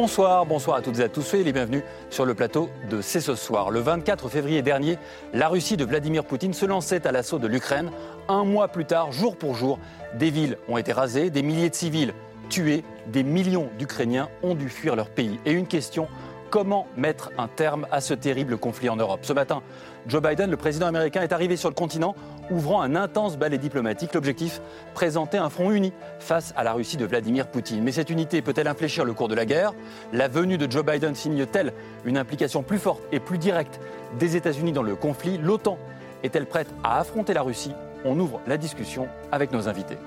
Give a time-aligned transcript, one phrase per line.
[0.00, 3.20] Bonsoir, bonsoir à toutes et à tous, soyez les bienvenus sur le plateau de C'est
[3.20, 3.72] ce soir.
[3.72, 4.96] Le 24 février dernier,
[5.34, 7.90] la Russie de Vladimir Poutine se lançait à l'assaut de l'Ukraine.
[8.28, 9.80] Un mois plus tard, jour pour jour,
[10.14, 12.14] des villes ont été rasées, des milliers de civils
[12.48, 15.40] tués, des millions d'Ukrainiens ont dû fuir leur pays.
[15.44, 16.06] Et une question,
[16.48, 19.24] comment mettre un terme à ce terrible conflit en Europe?
[19.24, 19.62] Ce matin,
[20.08, 22.14] Joe Biden, le président américain, est arrivé sur le continent
[22.50, 24.14] ouvrant un intense balai diplomatique.
[24.14, 24.62] L'objectif,
[24.94, 27.84] présenter un front uni face à la Russie de Vladimir Poutine.
[27.84, 29.74] Mais cette unité peut-elle infléchir le cours de la guerre?
[30.14, 31.74] La venue de Joe Biden signe-t-elle
[32.06, 33.80] une implication plus forte et plus directe
[34.18, 35.36] des États-Unis dans le conflit?
[35.36, 35.76] L'OTAN
[36.22, 37.74] est-elle prête à affronter la Russie?
[38.06, 39.98] On ouvre la discussion avec nos invités.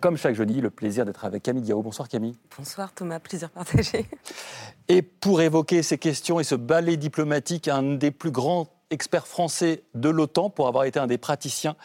[0.00, 1.82] Comme chaque jeudi, le plaisir d'être avec Camille Diao.
[1.82, 2.36] Bonsoir Camille.
[2.58, 4.06] Bonsoir Thomas, plaisir partagé.
[4.88, 9.82] Et pour évoquer ces questions et ce ballet diplomatique, un des plus grands experts français
[9.94, 11.76] de l'OTAN, pour avoir été un des praticiens.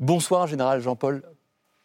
[0.00, 1.22] Bonsoir Général Jean-Paul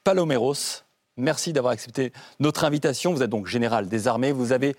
[0.03, 0.83] Paloméros.
[1.15, 3.13] Merci d'avoir accepté notre invitation.
[3.13, 4.31] Vous êtes donc général des armées.
[4.31, 4.75] Vous avez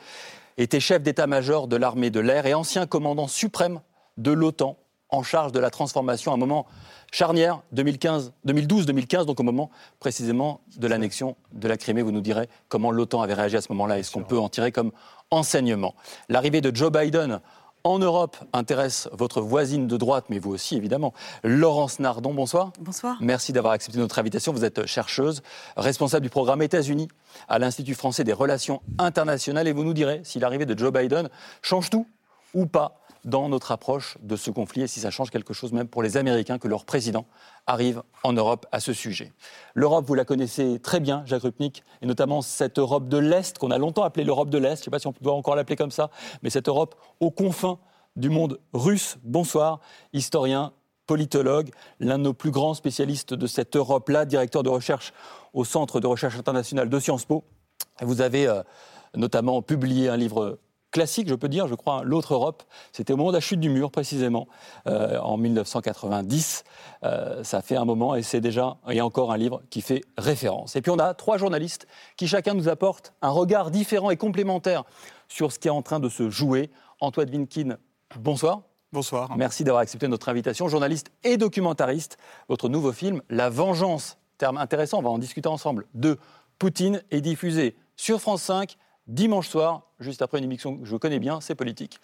[0.56, 3.80] été chef d'état-major de l'armée de l'air et ancien commandant suprême
[4.16, 4.76] de l'OTAN
[5.10, 6.66] en charge de la transformation à un moment
[7.10, 9.70] charnière 2012-2015, donc au moment
[10.00, 12.02] précisément de l'annexion de la Crimée.
[12.02, 14.48] Vous nous direz comment l'OTAN avait réagi à ce moment-là et ce qu'on peut en
[14.48, 14.92] tirer comme
[15.30, 15.94] enseignement?
[16.28, 17.40] L'arrivée de Joe Biden
[17.84, 22.34] en Europe intéresse votre voisine de droite, mais vous aussi évidemment, Laurence Nardon.
[22.34, 22.72] Bonsoir.
[22.80, 23.16] Bonsoir.
[23.20, 24.52] Merci d'avoir accepté notre invitation.
[24.52, 25.42] Vous êtes chercheuse,
[25.76, 27.08] responsable du programme États-Unis
[27.48, 31.30] à l'Institut français des relations internationales et vous nous direz si l'arrivée de Joe Biden
[31.62, 32.06] change tout
[32.52, 35.86] ou pas dans notre approche de ce conflit et si ça change quelque chose même
[35.86, 37.26] pour les Américains que leur président
[37.66, 39.32] arrive en Europe à ce sujet.
[39.74, 43.70] L'Europe, vous la connaissez très bien, Jacques Rupnik, et notamment cette Europe de l'Est qu'on
[43.70, 45.76] a longtemps appelée l'Europe de l'Est, je ne sais pas si on doit encore l'appeler
[45.76, 46.10] comme ça,
[46.42, 47.78] mais cette Europe aux confins
[48.16, 49.18] du monde russe.
[49.22, 49.80] Bonsoir,
[50.12, 50.72] historien,
[51.06, 55.12] politologue, l'un de nos plus grands spécialistes de cette Europe-là, directeur de recherche
[55.52, 57.44] au Centre de recherche internationale de Sciences Po.
[58.00, 58.62] Vous avez euh,
[59.14, 60.58] notamment publié un livre
[60.90, 62.62] classique, je peux dire, je crois, l'autre Europe.
[62.92, 64.48] C'était au moment de la chute du mur, précisément,
[64.86, 66.64] euh, en 1990.
[67.04, 69.80] Euh, ça fait un moment et c'est déjà, il y a encore un livre qui
[69.80, 70.76] fait référence.
[70.76, 74.84] Et puis on a trois journalistes qui chacun nous apportent un regard différent et complémentaire
[75.28, 76.70] sur ce qui est en train de se jouer.
[77.00, 77.76] Antoine Vinkin,
[78.16, 78.62] bonsoir.
[78.90, 79.36] Bonsoir.
[79.36, 80.66] Merci d'avoir accepté notre invitation.
[80.66, 82.16] Journaliste et documentariste,
[82.48, 86.18] votre nouveau film, La Vengeance, terme intéressant, on va en discuter ensemble, de
[86.58, 91.18] Poutine, est diffusé sur France 5 dimanche soir, juste après une émission que je connais
[91.18, 91.98] bien, c'est politique.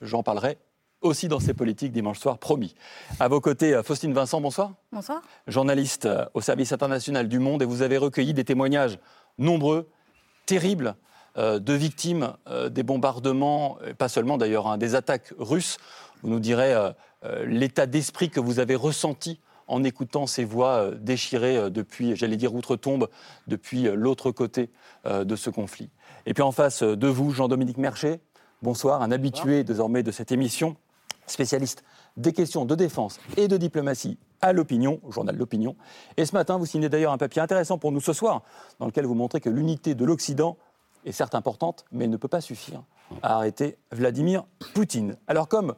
[0.00, 0.58] J'en parlerai
[1.00, 2.74] aussi dans ces politiques dimanche soir, promis.
[3.18, 4.72] À vos côtés, euh, Faustine Vincent, bonsoir.
[4.92, 5.22] Bonsoir.
[5.46, 8.98] Journaliste euh, au service international du Monde, et vous avez recueilli des témoignages
[9.38, 9.88] nombreux,
[10.44, 10.94] terribles,
[11.38, 12.34] euh, de victimes
[12.70, 15.78] des bombardements, pas seulement d'ailleurs, hein, des attaques russes.
[16.22, 16.74] Vous nous direz
[17.46, 23.08] l'état d'esprit que vous avez ressenti en écoutant ces voix déchirées depuis, j'allais dire outre-tombe,
[23.46, 24.68] depuis l'autre côté
[25.06, 25.88] de ce conflit.
[26.26, 28.20] Et puis en face de vous, Jean-Dominique Mercher,
[28.62, 30.76] bonsoir, un habitué désormais de cette émission,
[31.26, 31.82] spécialiste
[32.16, 35.76] des questions de défense et de diplomatie à l'opinion, au journal L'Opinion.
[36.16, 38.42] Et ce matin, vous signez d'ailleurs un papier intéressant pour nous ce soir,
[38.78, 40.56] dans lequel vous montrez que l'unité de l'Occident
[41.04, 42.82] est certes importante, mais elle ne peut pas suffire
[43.22, 45.16] à arrêter Vladimir Poutine.
[45.26, 45.74] Alors comme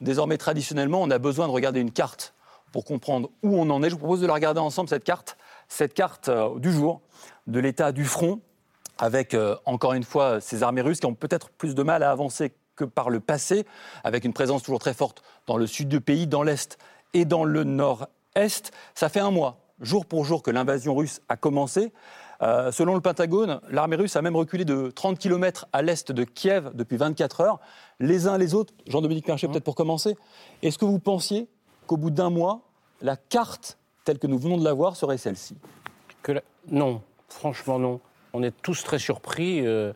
[0.00, 2.34] désormais traditionnellement, on a besoin de regarder une carte
[2.72, 5.36] pour comprendre où on en est, je vous propose de la regarder ensemble, cette carte,
[5.68, 7.00] cette carte euh, du jour
[7.46, 8.40] de l'état du front
[8.98, 12.10] avec euh, encore une fois ces armées russes qui ont peut-être plus de mal à
[12.10, 13.66] avancer que par le passé,
[14.04, 16.78] avec une présence toujours très forte dans le sud du pays, dans l'est
[17.14, 18.70] et dans le nord-est.
[18.94, 21.92] Ça fait un mois, jour pour jour, que l'invasion russe a commencé.
[22.42, 26.24] Euh, selon le Pentagone, l'armée russe a même reculé de 30 km à l'est de
[26.24, 27.60] Kiev depuis 24 heures.
[27.98, 30.16] Les uns les autres, Jean-Dominique Merchet, peut-être pour commencer,
[30.62, 31.48] est-ce que vous pensiez
[31.86, 32.60] qu'au bout d'un mois,
[33.00, 35.56] la carte telle que nous venons de la voir serait celle-ci?
[36.22, 36.32] Que
[36.70, 38.00] non, franchement non.
[38.32, 39.92] On est tous très surpris euh,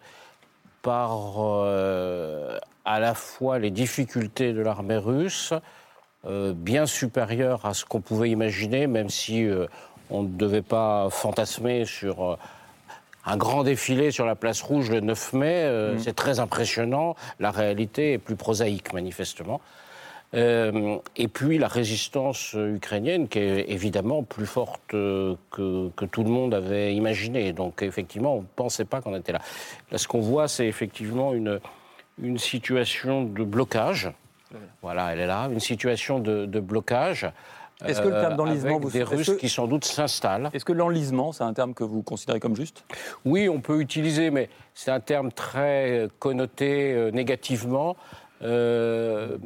[0.82, 5.52] par euh, à la fois les difficultés de l'armée russe,
[6.26, 9.46] euh, bien supérieures à ce qu'on pouvait imaginer, même si
[10.10, 12.38] on ne devait pas fantasmer sur
[13.26, 15.92] un grand défilé sur la place rouge le 9 mai.
[15.94, 15.98] Mm.
[15.98, 17.14] C'est très impressionnant.
[17.38, 19.60] La réalité est plus prosaïque, manifestement.
[20.32, 26.30] Euh, et puis la résistance ukrainienne qui est évidemment plus forte euh, que, tout le
[26.30, 27.52] monde avait imaginé.
[27.52, 29.40] Donc effectivement, on ne pensait pas qu'on était là.
[29.90, 31.58] Là, ce qu'on voit, c'est effectivement une,
[32.22, 34.12] une situation de blocage.
[34.82, 37.30] Voilà, elle est là, une situation de, blocage.
[37.84, 40.50] Est-ce que le terme d'enlisement, vous des Russes qui sans doute s'installent.
[40.52, 42.84] Est-ce que l'enlisement, c'est un terme que vous considérez comme juste?
[43.24, 47.96] Oui, on peut utiliser, mais c'est un terme très connoté euh, négativement.
[48.42, 49.37] Euh,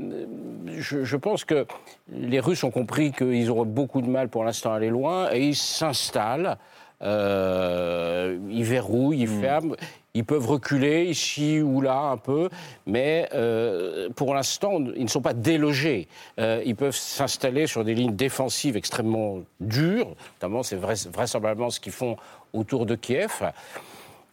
[0.77, 1.67] je, pense que
[2.13, 5.49] les Russes ont compris qu'ils auraient beaucoup de mal pour l'instant à aller loin et
[5.49, 6.57] ils s'installent.
[7.03, 9.41] Euh, ils verrouillent, ils hmm.
[9.41, 9.77] ferment.
[10.17, 12.49] Ils peuvent reculer ici ou là un peu,
[12.87, 16.07] mais euh, pour l'instant, ils ne sont pas délogés.
[16.39, 22.17] ils peuvent s'installer sur des lignes défensives extrêmement dures, notamment c'est vraisemblablement ce qu'ils font
[22.53, 23.43] autour de Kiev.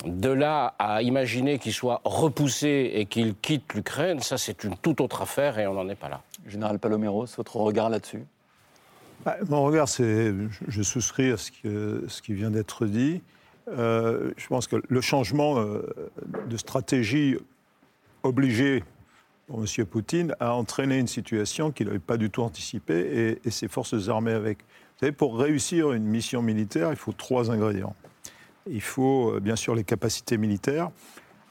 [0.06, 5.00] De là à imaginer qu'il soit repoussé et qu'il quitte l'Ukraine, ça c'est une toute
[5.00, 6.22] autre affaire et on n'en est pas là.
[6.48, 8.24] Général Paloméros, votre regard là-dessus?
[9.24, 10.34] Bah, Mon regard, c'est,
[10.68, 11.52] je souscris à ce,
[12.08, 13.22] ce qui vient d'être dit.
[13.68, 15.84] Euh, je pense que le changement euh,
[16.48, 17.38] de stratégie
[18.24, 18.84] obligé
[19.48, 19.86] pour M.
[19.86, 24.10] Poutine a entraîné une situation qu'il n'avait pas du tout anticipée et, et ses forces
[24.10, 24.60] armées avec.
[24.60, 27.96] Vous savez, pour réussir une mission militaire, il faut trois ingrédients.
[28.70, 30.90] Il faut euh, bien sûr les capacités militaires.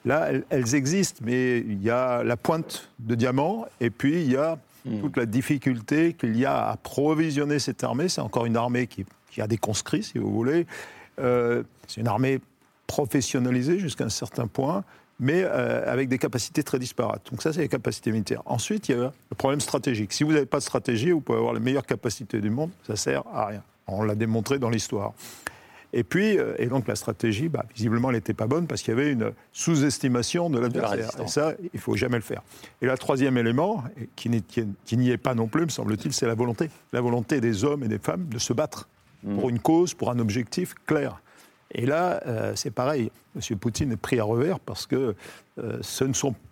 [0.05, 4.37] Là, elles, existent, mais il y a la pointe de diamant et puis il y
[4.37, 5.01] a hmm.
[5.01, 8.09] toute la difficulté qu'il y a à provisionner cette armée.
[8.09, 9.05] C'est encore une armée qui,
[9.41, 10.67] a des conscrits, si vous voulez.
[11.19, 12.41] Euh, c'est une armée
[12.87, 14.85] professionnalisée jusqu'à un certain point,
[15.21, 17.31] mais euh, avec des capacités très disparates.
[17.31, 18.43] Donc ça, c'est les capacités militaires.
[18.47, 20.12] Ensuite, il y a le problème stratégique.
[20.12, 22.97] Si vous n'avez pas de stratégie, vous pouvez avoir les meilleures capacités du monde, ça
[22.97, 23.62] sert à rien.
[23.87, 25.12] On l'a démontré dans l'histoire.
[25.93, 28.95] Et puis, euh, et donc la stratégie, bah, visiblement, elle n'était pas bonne parce qu'il
[28.95, 31.11] y avait une sous-estimation de l'adversaire.
[31.23, 32.43] Et ça, il ne faut jamais le faire.
[32.81, 33.85] Et le troisième élément,
[34.17, 36.71] qui n'y est pas non plus, me semble-t-il, c'est la volonté.
[36.93, 38.89] La volonté des hommes et des femmes de se battre
[39.25, 39.39] mm.
[39.39, 41.21] pour une cause, pour un objectif clair.
[41.73, 43.11] Et là, euh, c'est pareil.
[43.37, 43.59] M.
[43.59, 45.15] Poutine est pris à revers parce que
[45.59, 46.05] euh, ce,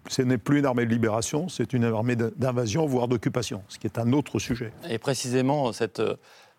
[0.08, 3.86] ce n'est plus une armée de libération, c'est une armée d'invasion, voire d'occupation, ce qui
[3.88, 4.72] est un autre sujet.
[4.88, 6.02] Et précisément, cette,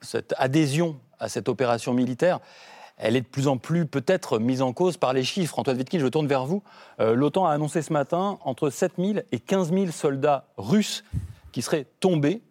[0.02, 2.39] cette adhésion à cette opération militaire,
[2.98, 5.57] elle est de plus en plus peut-être mise en cause par les chiffres.
[5.57, 6.62] Antoine Vitkin, je tourne vers vous.
[7.00, 11.06] Euh, L'OTAN a annoncé ce matin entre 7 000 et 15 000 soldats russes
[11.54, 12.42] qui seraient tombés,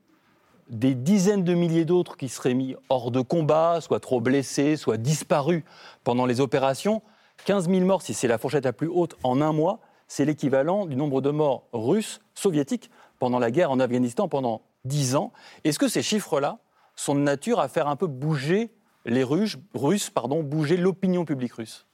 [0.71, 4.97] des dizaines de milliers d'autres qui seraient mis hors de combat, soit trop blessés, soit
[4.97, 5.63] disparus
[6.03, 7.03] pendant les opérations.
[7.45, 10.87] 15 000 morts, si c'est la fourchette la plus haute, en un mois, c'est l'équivalent
[10.87, 15.33] du nombre de morts russes, soviétiques, pendant la guerre en Afghanistan pendant 10 ans.
[15.65, 16.59] Est-ce que ces chiffres-là
[17.01, 18.71] sont de nature à faire un peu bouger
[19.05, 21.87] les Russes, russes, pardon, bouger l'opinion publique russe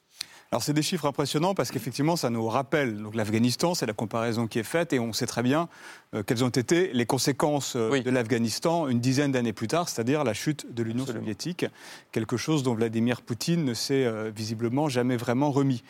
[0.54, 4.46] alors c'est des chiffres impressionnants parce qu'effectivement ça nous rappelle donc l'Afghanistan, c'est la comparaison
[4.46, 5.68] qui est faite et on sait très bien
[6.14, 10.22] euh, quelles ont été les conséquences euh, de l'Afghanistan une dizaine d'années plus tard, c'est-à-dire
[10.22, 11.66] la chute de l'Union soviétique,
[12.12, 15.82] quelque chose dont Vladimir Poutine ne s'est euh, visiblement jamais vraiment remis.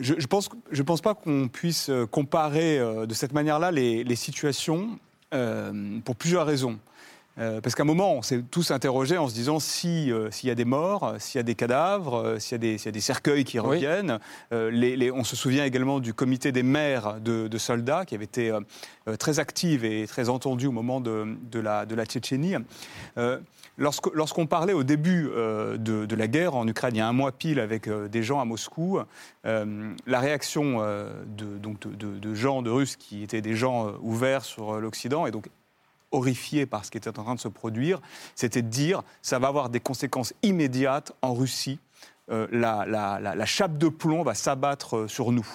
[0.00, 4.98] Je ne pense, je pense pas qu'on puisse comparer de cette manière-là les, les situations
[5.30, 6.78] pour plusieurs raisons.
[7.38, 10.48] Euh, parce qu'à un moment, on s'est tous interrogés en se disant si, euh, s'il
[10.48, 13.00] y a des morts, s'il y a des cadavres, euh, s'il y, y, a des
[13.00, 14.18] cercueils qui reviennent.
[14.50, 18.24] Les, les, on se souvient également du comité des maires de, de soldats qui avait
[18.24, 18.52] été
[19.18, 22.54] très active et très entendu au moment de, de, la, de la, Tchétchénie.
[23.78, 27.32] Lorsqu'on parlait au début de, de, la guerre en Ukraine, il y a un mois
[27.32, 29.00] pile, avec des gens à Moscou,
[29.44, 35.26] la réaction de, donc de, gens, de Russes qui étaient des gens ouverts sur l'Occident
[35.26, 35.48] et donc
[36.10, 38.00] horrifié par ce qui était en train de se produire,
[38.34, 41.78] c'était de dire ça va avoir des conséquences immédiates en Russie.
[42.30, 45.46] Euh, la, la, chape de plomb va s'abattre euh, sur nous.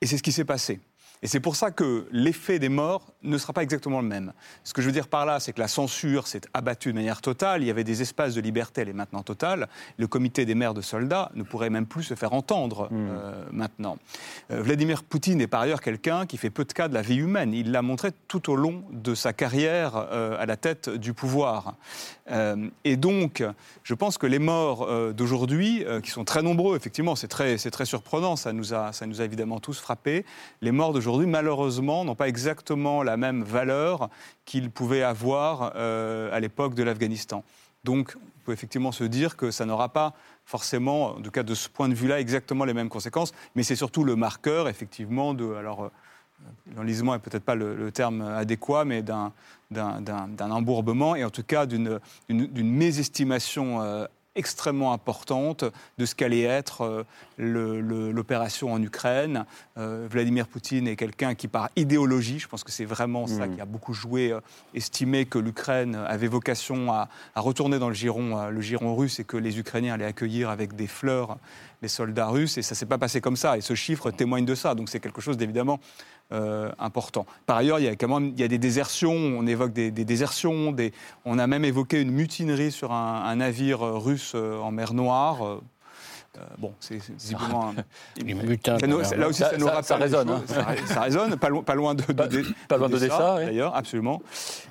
[0.00, 0.80] Et c'est ce qui s'est passé.
[1.22, 4.32] Et c'est pour ça que l'effet des morts ne sera pas exactement le même.
[4.64, 7.20] Ce que je veux dire par là, c'est que la censure s'est abattue de manière
[7.20, 7.62] totale.
[7.62, 9.68] Il y avait des espaces de liberté, elle est maintenant totale.
[9.96, 13.08] Le comité des maires de soldats ne pourrait même plus se faire entendre hmm.
[13.10, 13.98] euh, maintenant.
[14.50, 17.16] Euh, Vladimir Poutine est par ailleurs quelqu'un qui fait peu de cas de la vie
[17.16, 17.54] humaine.
[17.54, 21.76] Il l'a montré tout au long de sa carrière euh, à la tête du pouvoir.
[22.84, 23.42] et donc,
[23.82, 28.36] je pense que les morts d'aujourd'hui, qui sont très nombreux, effectivement, c'est très, très surprenant,
[28.36, 30.24] ça nous, a, ça nous a évidemment tous frappés,
[30.60, 34.10] les morts d'aujourd'hui aujourd'hui, malheureusement, n'ont pas exactement la même valeur
[34.44, 37.44] qu'ils pouvaient avoir à l'époque de l'Afghanistan.
[37.84, 40.12] Donc, on peut effectivement se dire que ça n'aura pas
[40.44, 43.76] forcément, en tout cas de ce point de vue-là, exactement les mêmes conséquences, mais c'est
[43.76, 45.54] surtout le marqueur, effectivement, de.
[45.54, 45.90] Alors,
[46.76, 49.32] l'enlisement n'est peut-être pas le, terme adéquat, mais d'un,
[50.40, 55.64] embourbement et en tout cas d'une, mésestimation euh, extrêmement importante
[55.98, 57.04] de ce qu'allait être
[57.38, 59.44] euh, l'opération en Ukraine.
[59.78, 63.54] Euh, Vladimir Poutine est quelqu'un qui, par idéologie, je pense que c'est vraiment ça mmh.
[63.54, 64.40] qui a beaucoup joué, euh,
[64.74, 69.36] estimé que l'Ukraine avait vocation à, retourner dans le giron, le giron russe et que
[69.36, 71.38] les Ukrainiens allaient accueillir avec des fleurs
[71.82, 72.58] les soldats russes.
[72.58, 73.56] Et ça ne s'est pas passé comme ça.
[73.56, 74.74] Et ce chiffre témoigne de ça.
[74.74, 75.80] Donc c'est quelque chose d'évidemment
[76.32, 77.24] euh, important.
[77.46, 79.92] Par ailleurs, il y a quand même il y a des désertions, on évoque des,
[79.92, 80.92] désertions, des,
[81.24, 85.44] on a même évoqué une mutinerie sur un, navire russe euh, en mer Noire.
[85.44, 85.60] Euh,
[86.58, 89.16] bon, c'est visiblement un...
[89.16, 89.84] Là aussi, ça, nous rappelle.
[89.84, 90.28] Ça résonne.
[90.30, 90.42] Hein.
[90.86, 94.20] Ça, résonne, pas, pas, loin de, pas, loin de Dessa, d'ailleurs, absolument.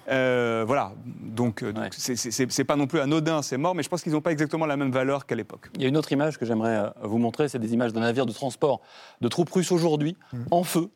[0.08, 4.34] voilà, donc c'est pas non plus anodin, c'est mort, mais je pense qu'ils n'ont pas
[4.34, 5.70] exactement la même valeur qu'à l'époque.
[5.76, 8.26] Il y a une autre image que j'aimerais vous montrer, c'est des images d'un navire
[8.26, 8.82] de transport
[9.22, 10.38] de troupes russes aujourd'hui, mmh.
[10.52, 10.90] en feu,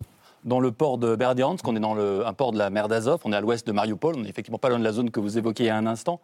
[0.43, 3.33] dans le port de Berdiansk, on est dans un port de la mer d'Azov, on
[3.33, 5.37] est à l'ouest de Mariupol, on n'est effectivement pas loin de la zone que vous
[5.37, 6.21] évoquiez il y a un instant.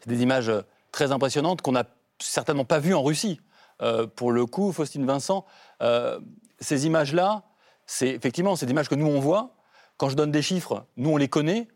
[0.00, 1.84] C'est des images euh, très impressionnantes qu'on n'a
[2.18, 3.40] certainement pas vues en Russie.
[3.82, 5.44] Euh, pour le coup, Faustine Vincent,
[5.82, 6.18] euh,
[6.60, 7.42] ces images-là,
[7.86, 9.56] c'est effectivement ces images que nous on voit.
[9.96, 11.68] Quand je donne des chiffres, nous on les connaît.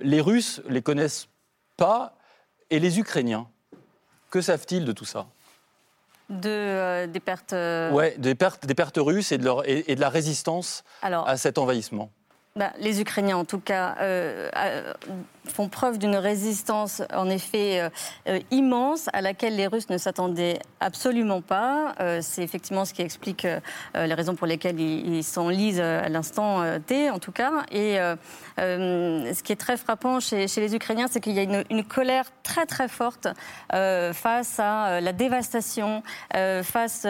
[0.00, 1.28] les Russes les connaissent
[1.76, 2.16] pas,
[2.72, 3.46] et les Ukrainiens.
[4.30, 5.26] Que savent-ils de tout ça?
[6.30, 7.52] De, euh, des pertes.
[7.52, 11.36] Euh, ouais, des pertes, des pertes russes et de, leur, et, de la résistance à
[11.36, 12.10] cet envahissement.
[12.54, 14.50] Bah, les Ukrainiens, en tout cas, euh,
[15.48, 17.88] font preuve d'une résistance en effet euh,
[18.28, 21.94] euh, immense à laquelle les Russes ne s'attendaient absolument pas.
[22.00, 23.46] Euh, c'est effectivement ce qui explique
[23.94, 27.64] les raisons pour lesquelles ils s'enlisent à l'instant T, en tout cas.
[27.70, 27.98] Et
[28.58, 32.24] ce qui est très frappant chez, les Ukrainiens, c'est qu'il y a une, une, colère
[32.42, 33.28] très très forte
[33.70, 36.02] face à la dévastation,
[36.62, 37.06] face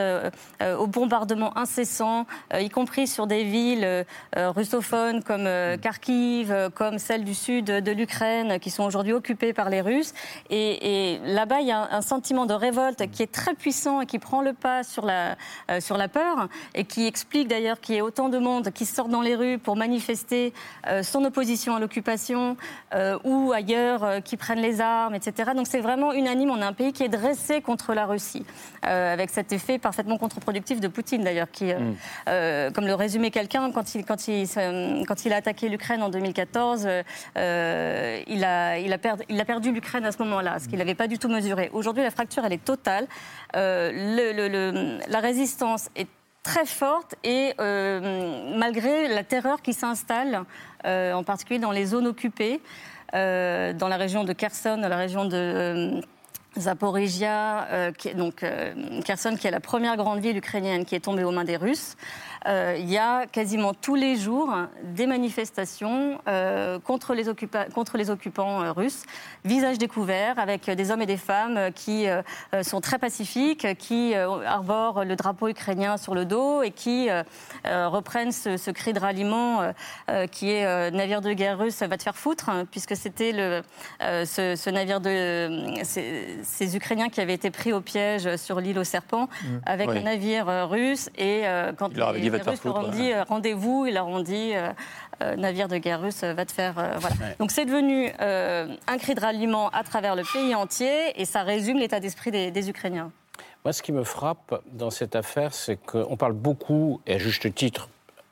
[0.61, 4.05] aux bombardements incessants, y compris sur des villes
[4.37, 5.49] russophones comme
[5.81, 8.22] Kharkiv, comme celle du sud de l'Ukraine
[8.61, 10.13] qui sont aujourd'hui occupées par les Russes.
[10.51, 14.19] Et, là-bas, il y a un, sentiment de révolte qui est très puissant et qui
[14.19, 15.37] prend le pas sur la,
[15.71, 18.87] euh, sur la peur et qui explique d'ailleurs qu'il y ait autant de monde qui
[18.87, 20.53] sort dans les rues pour manifester
[20.89, 22.57] euh, son opposition à l'occupation
[22.95, 25.53] euh, ou ailleurs qui prennent les armes, etc.
[25.55, 26.51] Donc c'est vraiment unanime.
[26.51, 28.45] On a un pays qui est dressé contre la Russie,
[28.83, 32.73] avec cet effet parfaitement contre-productif de Poutine d'ailleurs, qui, mm.
[32.73, 34.49] comme le résumait quelqu'un, quand il, quand, il,
[35.07, 36.89] quand il a attaqué l'Ukraine en 2014,
[38.13, 41.71] euh, il, a, perdu, l'Ukraine à ce moment-là, ce qu'il n'avait pas du tout mesuré.
[41.73, 43.07] Aujourd'hui, la fracture, elle est totale.
[43.57, 46.09] Euh, la résistance est
[46.43, 50.43] très forte et euh, malgré la terreur qui s'installe,
[50.85, 52.61] en particulier dans les zones occupées,
[53.13, 56.01] dans la région de Kherson, dans la région de
[56.59, 58.45] Zaporizhia, donc
[59.05, 61.97] Kherson, qui est la première grande ville ukrainienne qui est tombée aux mains des Russes.
[62.47, 67.25] Euh, il y a quasiment tous les jours des manifestations euh, contre, les
[67.73, 69.05] contre les occupants euh, russes,
[69.45, 72.07] visage découvert, avec des hommes et des femmes qui
[72.63, 77.09] sont très pacifiques, qui arborent le drapeau ukrainien sur le dos et qui
[77.65, 79.73] reprennent ce, ce, cri de ralliement
[80.31, 83.63] qui est navire de guerre russe va te faire foutre, hein, puisque c'était le,
[84.01, 88.85] ce, ce, navire de ces, Ukrainiens qui avaient été pris au piège sur l'île aux
[88.85, 89.47] serpents mmh.
[89.67, 91.43] avec un navire russe et
[91.77, 94.71] quand il les Russes leur ont dit euh, rendez-vous, ils leur ont dit euh,
[95.23, 96.75] euh, navire de guerre russe va te faire.
[96.75, 97.17] voilà.
[97.39, 101.79] Donc c'est devenu un cri de ralliement à travers le pays entier et ça résume
[101.79, 103.11] l'état d'esprit des, Ukrainiens.
[103.65, 107.53] Moi, ce qui me frappe dans cette affaire, c'est qu'on parle beaucoup, et à juste
[107.55, 107.89] titre,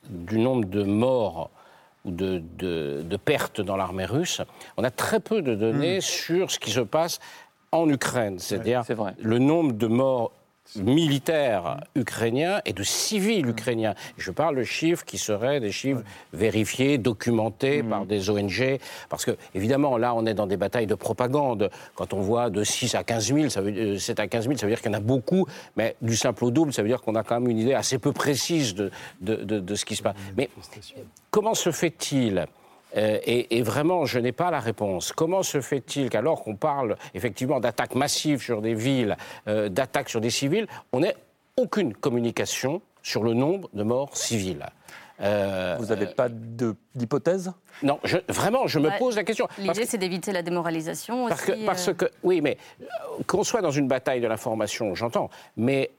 [0.09, 1.51] du nombre de morts
[2.05, 4.41] ou de, de, pertes dans l'armée russe.
[4.77, 6.03] On a très peu de données hmm.
[6.03, 7.21] sur ce qui se passe
[7.73, 8.83] en Ukraine, c'est-à-dire
[9.19, 10.33] le nombre de morts
[10.77, 13.95] militaires ukrainiens et de civils ukrainiens.
[14.17, 17.89] Je parle de chiffres qui seraient des chiffres vérifiés, documentés mmh.
[17.89, 21.71] par des ONG, parce que, évidemment, là, on est dans des batailles de propagande.
[21.95, 24.67] Quand on voit de 6 à 15 000, ça veut, 7 à 15 000, ça
[24.67, 25.47] veut dire qu'il y en a beaucoup,
[25.77, 27.99] mais du simple au double, ça veut dire qu'on a quand même une idée assez
[27.99, 30.17] peu précise de, de, de ce qui se passe.
[30.37, 30.49] Mais
[31.31, 32.47] comment se fait-il
[32.97, 35.13] euh, et, vraiment, je n'ai pas la réponse.
[35.13, 39.17] Comment se fait-il qu'alors qu'on parle effectivement d'attaques massives sur des villes,
[39.49, 41.17] euh, d'attaques sur des civils, on n'ait
[41.57, 44.67] aucune communication sur le nombre de morts civiles?
[45.21, 47.53] Euh, Vous n'avez pas d'hypothèse?
[47.83, 49.49] Non, vraiment, je me bah, pose la question.
[49.59, 52.57] L'idée, c'est d'éviter la démoralisation parce Que, parce que, oui, mais
[53.27, 55.91] qu'on soit dans une bataille de l'information, j'entends, mais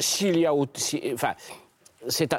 [0.00, 0.52] s'il y a...
[1.14, 1.34] Enfin,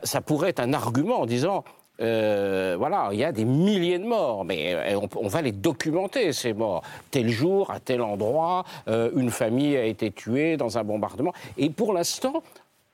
[0.03, 1.63] ça pourrait être un argument en disant
[1.99, 6.31] euh, voilà, il y a des milliers de morts, mais euh, on, va les documenter,
[6.33, 6.83] ces morts.
[7.11, 11.33] Tel jour, à tel endroit, euh, une famille a été tuée dans un bombardement.
[11.57, 12.43] Et pour l'instant,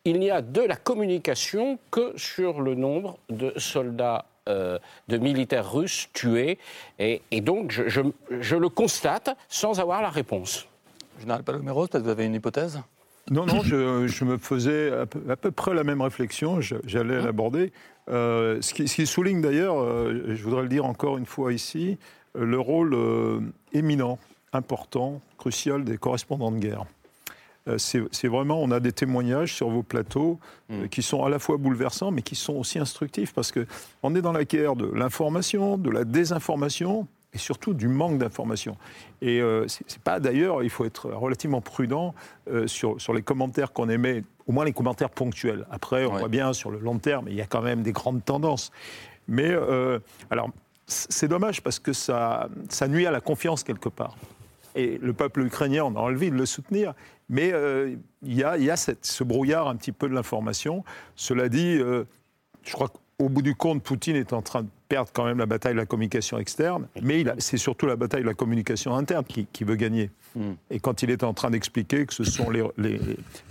[0.05, 6.09] il n'y a de la communication que sur le nombre de soldats de militaires russes
[6.11, 6.57] tués.
[6.99, 10.67] Et, donc, je, le constate sans avoir la réponse.
[11.21, 12.81] Général Palomero, peut-être vous avez une hypothèse?
[13.31, 17.71] Non, non, je, me faisais à peu, près la même réflexion, j'allais l'aborder.
[18.09, 21.97] Euh, ce, qui, souligne d'ailleurs, euh, je voudrais le dire encore une fois ici,
[22.35, 22.97] euh, le rôle
[23.71, 24.19] éminent,
[24.51, 26.85] important, crucial des correspondants de guerre.
[27.77, 30.37] C'est vraiment, on a des témoignages sur vos plateaux
[30.67, 30.87] mm.
[30.89, 34.33] qui sont à la fois bouleversants, mais qui sont aussi instructifs, parce qu'on est dans
[34.33, 38.77] la guerre de l'information, de la désinformation, et surtout du manque d'informations.
[39.21, 42.13] Et euh, c'est pas d'ailleurs, il faut être relativement prudent
[42.49, 45.65] euh, sur, sur les commentaires qu'on émet, au moins les commentaires ponctuels.
[45.71, 48.23] Après, on voit bien sur le long terme, il y a quand même des grandes
[48.23, 48.71] tendances.
[49.27, 49.99] Mais euh,
[50.29, 50.49] alors,
[50.85, 54.15] c'est dommage parce que ça, ça nuit à la confiance quelque part.
[54.75, 56.93] Et le peuple ukrainien, on a envie de le soutenir,
[57.29, 57.53] mais
[58.23, 60.83] il y a, y a cette, ce brouillard un petit peu de l'information.
[61.15, 62.89] Cela dit, je crois
[63.23, 65.77] qu'au bout du compte, Poutine est en train de perdre quand même la bataille de
[65.77, 70.11] la communication externe, mais c'est surtout la bataille de la communication interne qui, veut gagner.
[70.35, 70.53] Hmm.
[70.69, 72.63] Et quand il est en train d'expliquer que ce sont les,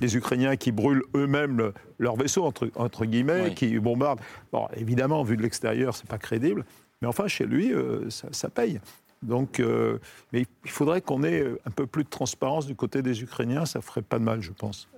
[0.00, 4.20] les, Ukrainiens qui brûlent eux-mêmes leurs vaisseaux, entre, entre guillemets, qui bombardent,
[4.52, 6.64] bon, évidemment, vu de l'extérieur, c'est pas crédible,
[7.00, 8.78] mais enfin, chez lui, euh, ça, paye.
[9.22, 9.98] Donc, euh,
[10.32, 13.80] mais il faudrait qu'on ait un peu plus de transparence du côté des Ukrainiens, ça
[13.80, 14.88] ferait pas de mal, je pense.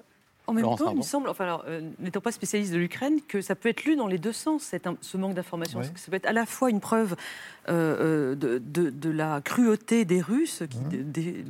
[0.47, 3.55] En même temps, il me semble, enfin, euh, n'étant pas spécialiste de l'Ukraine, que ça
[3.55, 5.83] peut être lu dans les deux sens, ce manque d'information.
[5.83, 7.17] Ça peut être à la fois une preuve
[7.69, 11.45] euh, euh, de, la cruauté des Russes, qui mmh.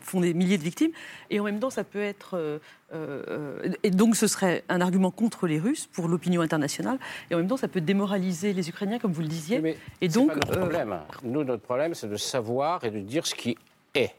[0.00, 0.90] font des milliers de victimes,
[1.30, 2.60] et en même temps, ça peut être.
[3.84, 6.98] et donc, ce serait un argument contre les Russes pour l'opinion internationale,
[7.30, 9.60] et en même temps, ça peut démoraliser les Ukrainiens, comme vous le disiez.
[9.60, 10.98] Mais et donc, pas notre problème.
[11.22, 13.56] Nous, notre problème, c'est de savoir et de dire ce qui
[13.94, 14.10] est.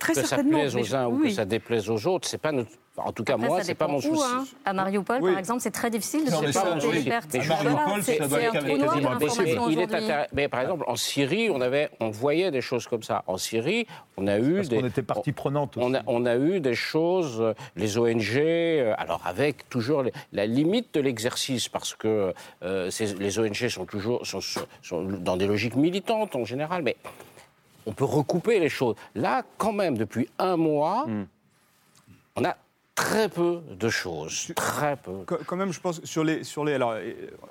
[0.00, 0.64] Très que certainement.
[0.64, 3.24] ça plaise aux uns ou que ça déplaise aux autres, c'est pas notre en tout
[3.24, 4.22] cas, moi, c'est pas mon souci.
[4.24, 4.44] Hein.
[4.64, 7.34] À Mariupol, par exemple, c'est très difficile de se faire des pertes.
[7.34, 12.10] Mariupol, ça doit être quasiment il est Mais par exemple, en Syrie, on avait, on
[12.10, 13.22] voyait des choses comme ça.
[13.26, 14.78] En Syrie, on a eu Parce des.
[14.78, 15.76] On était partie prenante.
[15.76, 20.46] On a, on a eu des choses, euh, les ONG, euh, alors avec toujours la
[20.46, 22.32] limite de l'exercice, parce que
[22.62, 24.40] euh, les ONG sont toujours sont,
[24.82, 26.96] sont dans des logiques militantes en général, mais
[27.86, 28.96] on peut recouper les choses.
[29.14, 31.26] Là, quand même, depuis un mois, hmm.
[32.36, 32.56] on a
[32.96, 35.24] très peu de choses, très peu.
[35.46, 36.94] Quand même, je pense sur les sur les alors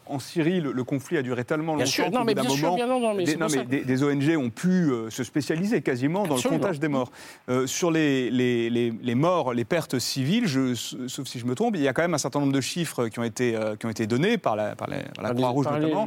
[0.08, 1.86] en Syrie, le, conflit a duré tellement longtemps.
[1.86, 4.92] Sûr, non, mais bien sûr, bien non, mais, des, non, mais des, ONG ont pu
[4.92, 7.12] euh, se spécialiser quasiment dans le comptage des morts.
[7.50, 11.76] Euh, sur les, les, les, morts, les pertes civiles, je, sauf si je me trompe,
[11.76, 13.86] il y a quand même un certain nombre de chiffres qui ont été euh, qui
[13.86, 16.06] ont été donnés par la par la, Croix-Rouge notamment,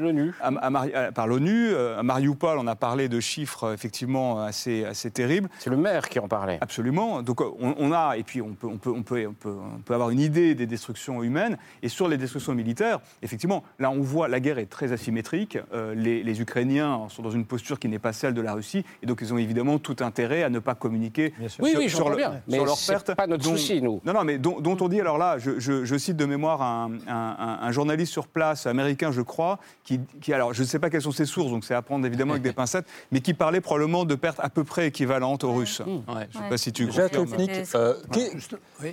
[1.15, 1.75] par l'ONU.
[1.75, 5.49] À, Mariupol, on a parlé de chiffres effectivement assez assez terribles.
[5.61, 6.59] C'est le maire qui en parlait.
[6.61, 7.23] Absolument.
[7.23, 10.11] Donc on, on a et puis on peut on peut on peut on peut, avoir
[10.11, 11.59] une idée des destructions humaines.
[11.83, 15.59] Et sur les destructions militaires, effectivement, là, on voit la guerre est très asymétrique.
[15.73, 18.85] Euh, les, Ukrainiens sont dans une posture qui n'est pas celle de la Russie.
[19.03, 22.15] Et donc, ils ont évidemment tout intérêt à ne pas communiquer sur, oui, oui, sur,
[22.15, 22.41] bien.
[22.47, 23.15] mais leurs pertes.
[23.15, 24.01] pas notre souci, nous.
[24.05, 28.29] Non, non, mais dont, on dit, alors là, je, cite de mémoire un, journaliste sur
[28.29, 30.01] place, américain, je crois, qui,
[30.33, 32.43] alors, je ne sais pas quelles sont ses sources, donc c'est à prendre évidemment avec
[32.43, 35.83] des pincettes, mais qui parlait probablement de pertes à peu près équivalentes aux Russes.
[35.85, 37.27] Je ne sais pas si tu confirmes.
[37.75, 37.95] Euh,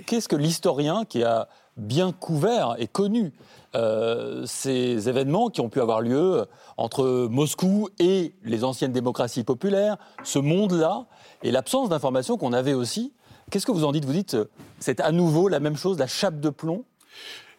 [0.06, 3.32] qu'est-ce que l'historien qui a bien couvert et connu
[3.74, 9.98] euh, ces événements qui ont pu avoir lieu entre Moscou et les anciennes démocraties populaires,
[10.24, 11.06] ce monde-là,
[11.42, 13.12] et l'absence d'informations qu'on avait aussi.
[13.50, 14.04] Qu'est-ce que vous en dites?
[14.04, 14.36] Vous dites,
[14.80, 16.84] c'est à nouveau la même chose, la chape de plomb?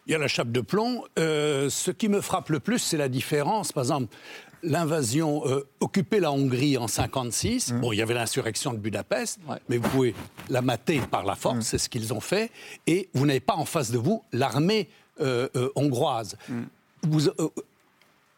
[0.08, 1.04] Il y a la chape de plomb.
[1.18, 3.72] Euh, ce qui me frappe le plus, c'est la différence.
[3.72, 4.14] Par exemple,
[4.62, 7.72] l'invasion, euh, occuper la Hongrie en 56.
[7.72, 7.80] Mmh.
[7.80, 10.14] Bon, il y avait l'insurrection de Budapest, mais vous pouvez
[10.48, 11.62] la mater par la force, mmh.
[11.62, 12.50] c'est ce qu'ils ont fait,
[12.86, 14.88] et vous n'avez pas en face de vous l'armée
[15.20, 16.36] euh, euh, hongroise.
[16.48, 16.62] Mmh.
[17.02, 17.28] Vous,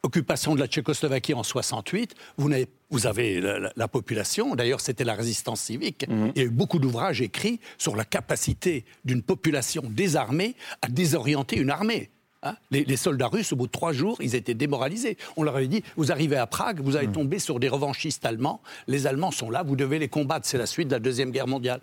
[0.03, 5.15] occupation de la Tchécoslovaquie en 68, vous, avez, vous avez la, population, d'ailleurs c'était la
[5.15, 10.57] résistance civique, il y a eu beaucoup d'ouvrages écrits sur la capacité d'une population désarmée
[10.83, 12.11] à désorienter une armée.
[12.43, 15.19] Hein les, soldats russes, au bout de trois jours, ils étaient démoralisés.
[15.37, 17.13] On leur avait dit vous arrivez à Prague, vous allez hmm.
[17.13, 18.63] tomber sur des revanchistes allemands.
[18.89, 20.47] Les Allemands sont là, vous devez les combattre.
[20.47, 21.83] C'est la suite de la Deuxième Guerre mondiale.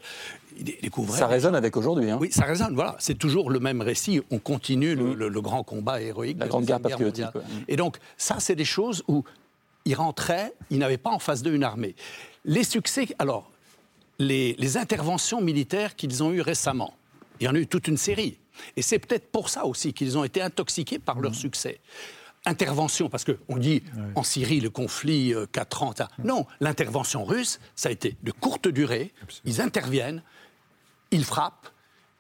[1.10, 2.10] ça résonne avec aujourd'hui.
[2.10, 2.18] Hein.
[2.20, 2.74] Oui, ça résonne.
[2.74, 4.20] Voilà, c'est toujours le même récit.
[4.32, 5.42] On continue le, hmm.
[5.42, 6.40] grand combat héroïque.
[6.40, 7.26] La Grande Guerre patriotique.
[7.68, 9.24] Et donc, ça, c'est des choses où
[9.86, 11.96] ils rentraient, ils n'avaient pas en face d'eux une armée.
[12.46, 13.52] Les succès, alors,
[14.18, 16.96] les, les interventions militaires qu'ils ont eues récemment,
[17.40, 18.40] il y en a eu toute une série.
[18.76, 21.36] Et c'est peut-être pour ça aussi qu'ils ont été intoxiqués par leur mmh.
[21.36, 21.80] succès
[22.48, 23.84] intervention, parce qu'on dit
[24.16, 25.94] en Syrie le conflit euh, 4 ans.
[26.24, 29.14] Non, l'intervention russe, ça a été de courte durée.
[29.46, 30.24] Ils interviennent,
[31.12, 31.70] ils frappent,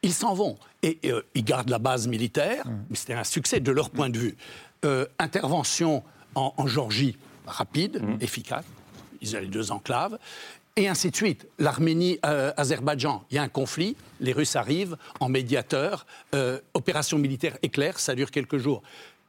[0.03, 0.57] ils s'en vont.
[0.83, 4.19] Et euh, ils gardent la base militaire, mais c'était un succès de leur point de
[4.19, 4.37] vue.
[4.85, 6.03] Euh, intervention
[6.35, 8.17] en, Géorgie, rapide, mmh.
[8.21, 8.65] efficace.
[9.21, 10.19] Ils ont les deux enclaves.
[10.77, 11.47] Et ainsi de suite.
[11.59, 16.05] L'Arménie, euh, il y a un conflit, les Russes arrivent en médiateur,
[16.73, 18.83] opération militaire éclair, ça dure quelques jours.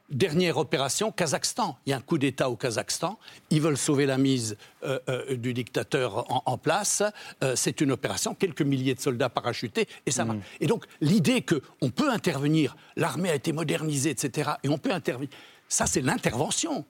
[0.09, 1.77] Dernière opération, Kazakhstan.
[1.85, 3.19] Il y a un coup d'État au Kazakhstan.
[3.51, 7.03] Ils veulent sauver la mise euh, euh, du dictateur en, place.
[7.43, 10.39] Euh, c'est une opération, quelques milliers de soldats parachutés, et ça marche.
[10.39, 10.61] Mm.
[10.61, 15.29] Et donc, l'idée qu'on peut intervenir, l'armée a été modernisée, etc., et on peut intervenir,
[15.67, 16.85] ça, c'est l'intervention.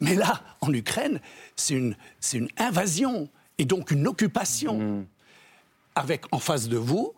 [0.00, 1.20] Mais là, en Ukraine,
[1.54, 1.96] c'est une,
[2.32, 5.06] une, invasion, et donc une occupation, mm.
[5.94, 7.12] avec en face de vous,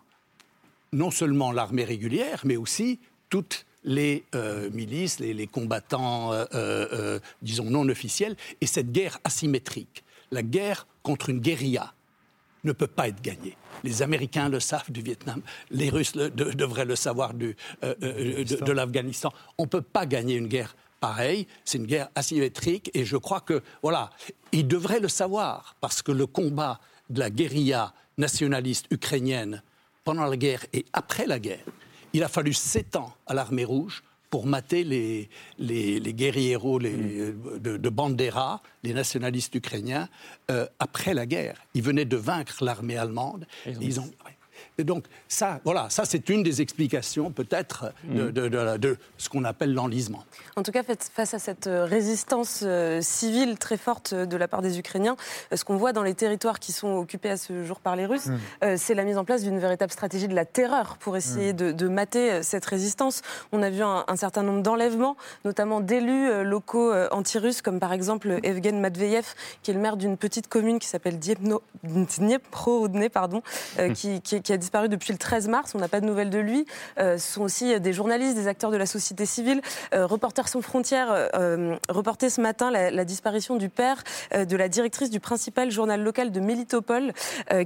[0.92, 2.98] non seulement l'armée régulière, mais aussi
[3.28, 10.04] toute les euh, milices, les, combattants, euh, euh, disons, non officiels, et cette guerre asymétrique.
[10.30, 11.94] La guerre contre une guérilla
[12.64, 13.56] ne peut pas être gagnée.
[13.84, 19.32] Les Américains le savent du Vietnam, les Russes devraient le savoir de, de l'Afghanistan.
[19.56, 23.40] On ne peut pas gagner une guerre pareille, c'est une guerre asymétrique, et je crois
[23.40, 24.10] que, voilà,
[24.52, 29.62] ils devraient le savoir, parce que le combat de la guérilla nationaliste ukrainienne
[30.04, 31.64] pendant la guerre et après la guerre,
[32.12, 36.92] il a fallu sept ans à l'armée rouge pour mater les, les, les guerrieros les,
[36.92, 37.58] mm.
[37.58, 40.08] de, de, Bandera, les nationalistes ukrainiens,
[40.50, 41.60] euh, après la guerre.
[41.74, 43.46] Ils venaient de vaincre l'armée allemande.
[43.66, 44.39] ils ont, et
[44.78, 48.96] donc, ça, voilà, ça c'est une des explications peut-être de, mm.
[49.18, 50.24] ce qu'on appelle l'enlisement.
[50.56, 50.82] En tout cas,
[51.14, 55.16] face à cette euh, résistance euh, civile très forte de la part des Ukrainiens,
[55.52, 58.06] euh, ce qu'on voit dans les territoires qui sont occupés à ce jour par les
[58.06, 58.76] Russes, mm.
[58.76, 61.72] c'est la mise en place d'une véritable stratégie de la terreur pour essayer mm.
[61.72, 63.22] de, mater cette résistance.
[63.52, 68.80] On a vu un, certain nombre d'enlèvements, notamment d'élus locaux anti-russes, comme par exemple Evgen
[68.80, 73.42] Matveyev, qui est le maire d'une petite commune qui s'appelle Dniepro-Odne, pardon,
[73.94, 75.74] qui, qui, qui a disparu depuis le 13 mars.
[75.74, 76.66] On n'a pas de nouvelles de lui.
[76.98, 79.60] Euh, ce sont aussi des journalistes, des acteurs de la société civile.
[79.94, 85.10] Euh, Reporters sans frontières euh, reportait ce matin la, disparition du père de la directrice
[85.10, 87.12] du principal journal local de Melitopol,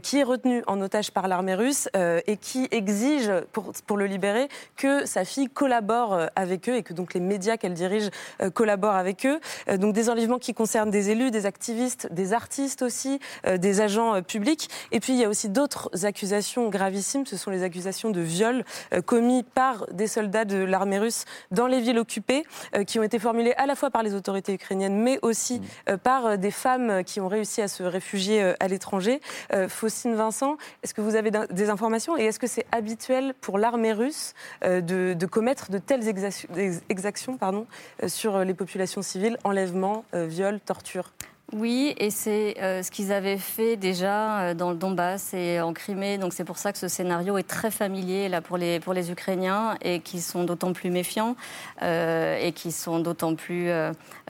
[0.02, 4.48] qui est retenu en otage par l'armée russe et qui exige, pour, pour, le libérer,
[4.76, 8.10] que sa fille collabore avec eux et que donc les médias qu'elle dirige
[8.54, 9.40] collaborent avec eux.
[9.76, 14.70] donc des enlèvements qui concernent des élus, des activistes, des artistes aussi, des agents publics.
[14.92, 16.83] Et puis il y a aussi d'autres accusations graves
[17.26, 21.66] ce sont les accusations de viol euh, commis par des soldats de l'armée russe dans
[21.66, 22.44] les villes occupées,
[22.74, 25.64] euh, qui ont été formulées à la fois par les autorités ukrainiennes, mais aussi mm.
[25.90, 29.20] euh, par des femmes qui ont réussi à se réfugier à l'étranger.
[29.68, 33.92] Faustine Vincent, est-ce que vous avez des informations et est-ce que c'est habituel pour l'armée
[33.92, 37.66] russe de, commettre de telles exactions pardon,
[38.06, 41.12] sur les populations civiles, enlèvements, viols, tortures?
[41.52, 45.74] Oui, et c'est euh, ce qu'ils avaient fait déjà euh, dans le Donbass et en
[45.74, 46.16] Crimée.
[46.16, 49.12] Donc c'est pour ça que ce scénario est très familier là pour les pour les
[49.12, 51.36] Ukrainiens et qui sont d'autant plus méfiants
[51.82, 53.70] euh, et qui sont d'autant plus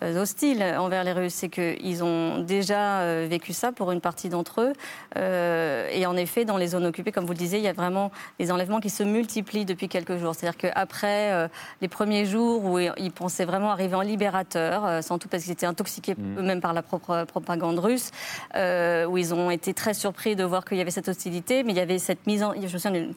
[0.02, 1.34] hostiles envers les Russes.
[1.34, 4.72] C'est qu'ils ont déjà vécu ça pour une partie d'entre eux.
[5.16, 8.10] et en effet, dans les zones occupées, comme vous le disiez, il y a vraiment
[8.38, 10.34] des enlèvements qui se multiplient depuis quelques jours.
[10.34, 11.48] C'est-à-dire qu'après
[11.80, 15.66] les premiers jours où ils pensaient vraiment arriver en libérateur, sans tout parce qu'ils étaient
[15.66, 16.38] intoxiqués mmh.
[16.38, 16.82] eux-mêmes par la
[17.26, 18.10] propagande russe,
[18.56, 21.72] euh, où ils ont été très surpris de voir qu'il y avait cette hostilité, mais
[21.72, 22.54] il y avait cette mise en...
[22.54, 23.08] Je me souviens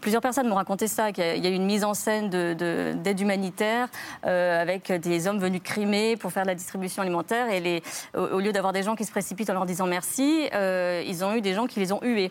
[0.00, 3.88] plusieurs personnes m'ont raconté ça, qu'il y a eu une mise en scène d'aide humanitaire
[4.26, 7.50] euh, avec des hommes venus de Crimée pour faire de la distribution alimentaire.
[7.50, 7.82] Et les,
[8.14, 11.34] au, lieu d'avoir des gens qui se précipitent en leur disant merci, euh, ils ont
[11.34, 12.30] eu des gens qui les ont hués.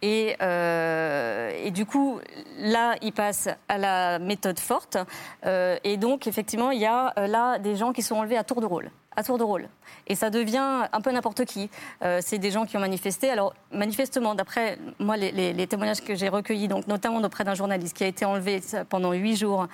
[0.00, 2.20] Et, et, du coup,
[2.60, 4.96] là, ils passent à la méthode forte.
[5.44, 8.66] et donc, effectivement, il y a là des gens qui sont enlevés à tour de
[8.66, 9.68] rôle à tour de rôle.
[10.06, 11.68] Et ça devient un peu n'importe qui.
[12.02, 13.28] Euh, c'est des gens qui ont manifesté.
[13.28, 18.04] Alors, manifestement, d'après moi, les, témoignages que j'ai recueillis, donc notamment auprès d'un journaliste qui
[18.04, 19.68] a été enlevé pendant huit jours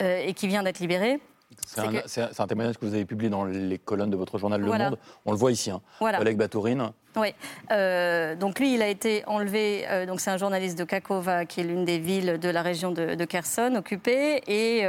[0.00, 1.20] euh, et qui vient d'être libéré,
[1.66, 4.98] c'est un, témoignage que vous avez publié dans les colonnes de votre journal Le Monde.
[5.26, 5.70] On le voit ici.
[5.70, 5.80] Hein.
[6.00, 7.34] Oleg Batourine, oui.
[7.72, 9.84] Euh, donc lui, il a été enlevé.
[9.88, 12.92] Euh, donc c'est un journaliste de Kakova, qui est l'une des villes de la région
[12.92, 14.42] de, de Kherson, occupée.
[14.46, 14.82] Et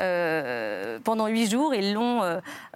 [0.00, 2.22] euh, pendant huit jours, ils l'ont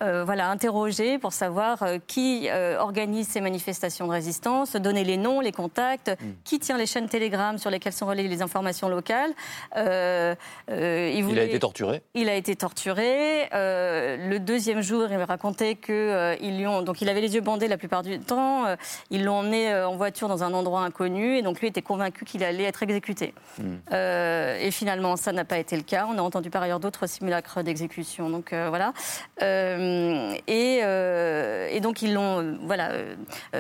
[0.01, 6.11] voilà interrogé pour savoir qui organise ces manifestations de résistance, donner les noms, les contacts,
[6.11, 6.33] hmm.
[6.45, 9.33] qui tient les chaînes Telegram sur lesquelles sont relayées les informations locales.
[9.77, 10.37] il,
[10.69, 12.03] il a été torturé.
[12.15, 13.49] Il a été torturé.
[13.53, 17.41] le deuxième jour, il m'a raconté que ils lui ont donc il avait les yeux
[17.41, 18.77] bandés la plupart du temps finalement,
[19.11, 22.45] ils l'ont emmené en voiture dans un endroit inconnu, et donc lui était convaincu qu'il
[22.45, 23.35] allait être exécuté.
[23.59, 23.77] Hmm.
[23.93, 26.07] et finalement, ça n'a pas été le cas.
[26.09, 28.31] On a entendu par ailleurs d'autres simulacres d'exécution.
[28.31, 28.93] Donc voilà.
[29.41, 32.93] Et, et, donc ils l'ont voilà,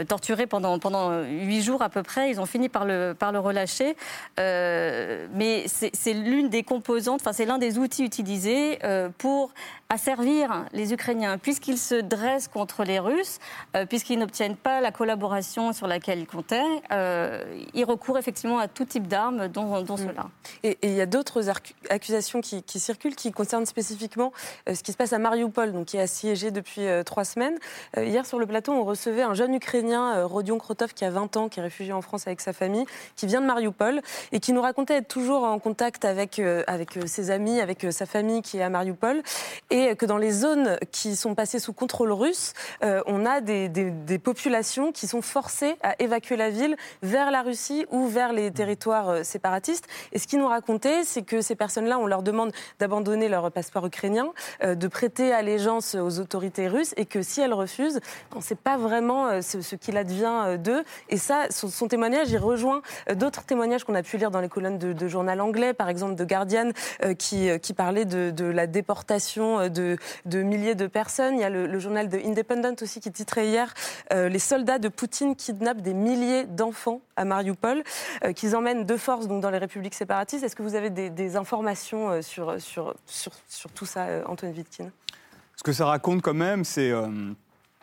[0.08, 2.30] torturé pendant, pendant huit jours à peu près.
[2.30, 3.96] Ils ont fini par le, par le relâcher.
[4.38, 8.78] mais c'est l'une des composantes, enfin c'est l'un des outils utilisés
[9.18, 9.52] pour
[9.92, 13.38] asservir les Ukrainiens, puisqu'ils se dressent contre les Russes,
[13.76, 16.62] euh, puisqu'ils n'obtiennent pas la collaboration sur laquelle ils comptaient,
[16.92, 17.42] euh,
[17.74, 20.06] ils recourent effectivement à tout type d'armes, dont, dont mm.
[20.08, 20.30] cela.
[20.62, 21.50] Et il y a d'autres
[21.90, 24.32] accusations qui, circulent, qui concernent spécifiquement
[24.68, 27.58] euh, ce qui se passe à Mariupol, donc qui est assiégé depuis trois semaines.
[27.96, 31.48] hier, sur le plateau, on recevait un jeune Ukrainien, Rodion Krotov, qui a 20 ans,
[31.48, 32.84] qui est réfugié en France avec sa famille,
[33.16, 37.30] qui vient de Mariupol, et qui nous racontait être toujours en contact avec, avec ses
[37.30, 39.22] amis, avec sa famille qui est à Mariupol.
[39.70, 44.18] Et que dans les zones qui sont passées sous contrôle russe, euh, on a des,
[44.18, 49.08] populations qui sont forcées à évacuer la ville vers la Russie ou vers les territoires
[49.08, 49.86] euh, séparatistes.
[50.12, 53.86] Et ce qu'ils nous racontaient, c'est que ces personnes-là, on leur demande d'abandonner leur passeport
[53.86, 58.00] ukrainien, euh, de prêter allégeance aux autorités russes, et que si elles refusent,
[58.34, 60.84] on ne sait pas vraiment ce, qu'il advient d'eux.
[61.08, 62.82] Et ça, son, témoignage, il rejoint
[63.14, 66.24] d'autres témoignages qu'on a pu lire dans les colonnes de, journal anglais, par exemple de
[66.24, 66.70] Guardian,
[67.18, 71.34] qui, parlait de, la déportation de, milliers de personnes.
[71.34, 73.74] Il y a le, journal de Independent aussi qui titrait hier
[74.12, 77.82] euh, Les soldats de Poutine kidnappent des milliers d'enfants à Mariupol,
[78.24, 80.44] euh, qu'ils emmènent de force donc, dans les républiques séparatistes.
[80.44, 84.90] Est-ce que vous avez des, informations euh, sur, sur, sur, tout ça, Antoine Wittkin
[85.56, 86.92] Ce que ça raconte quand même, c'est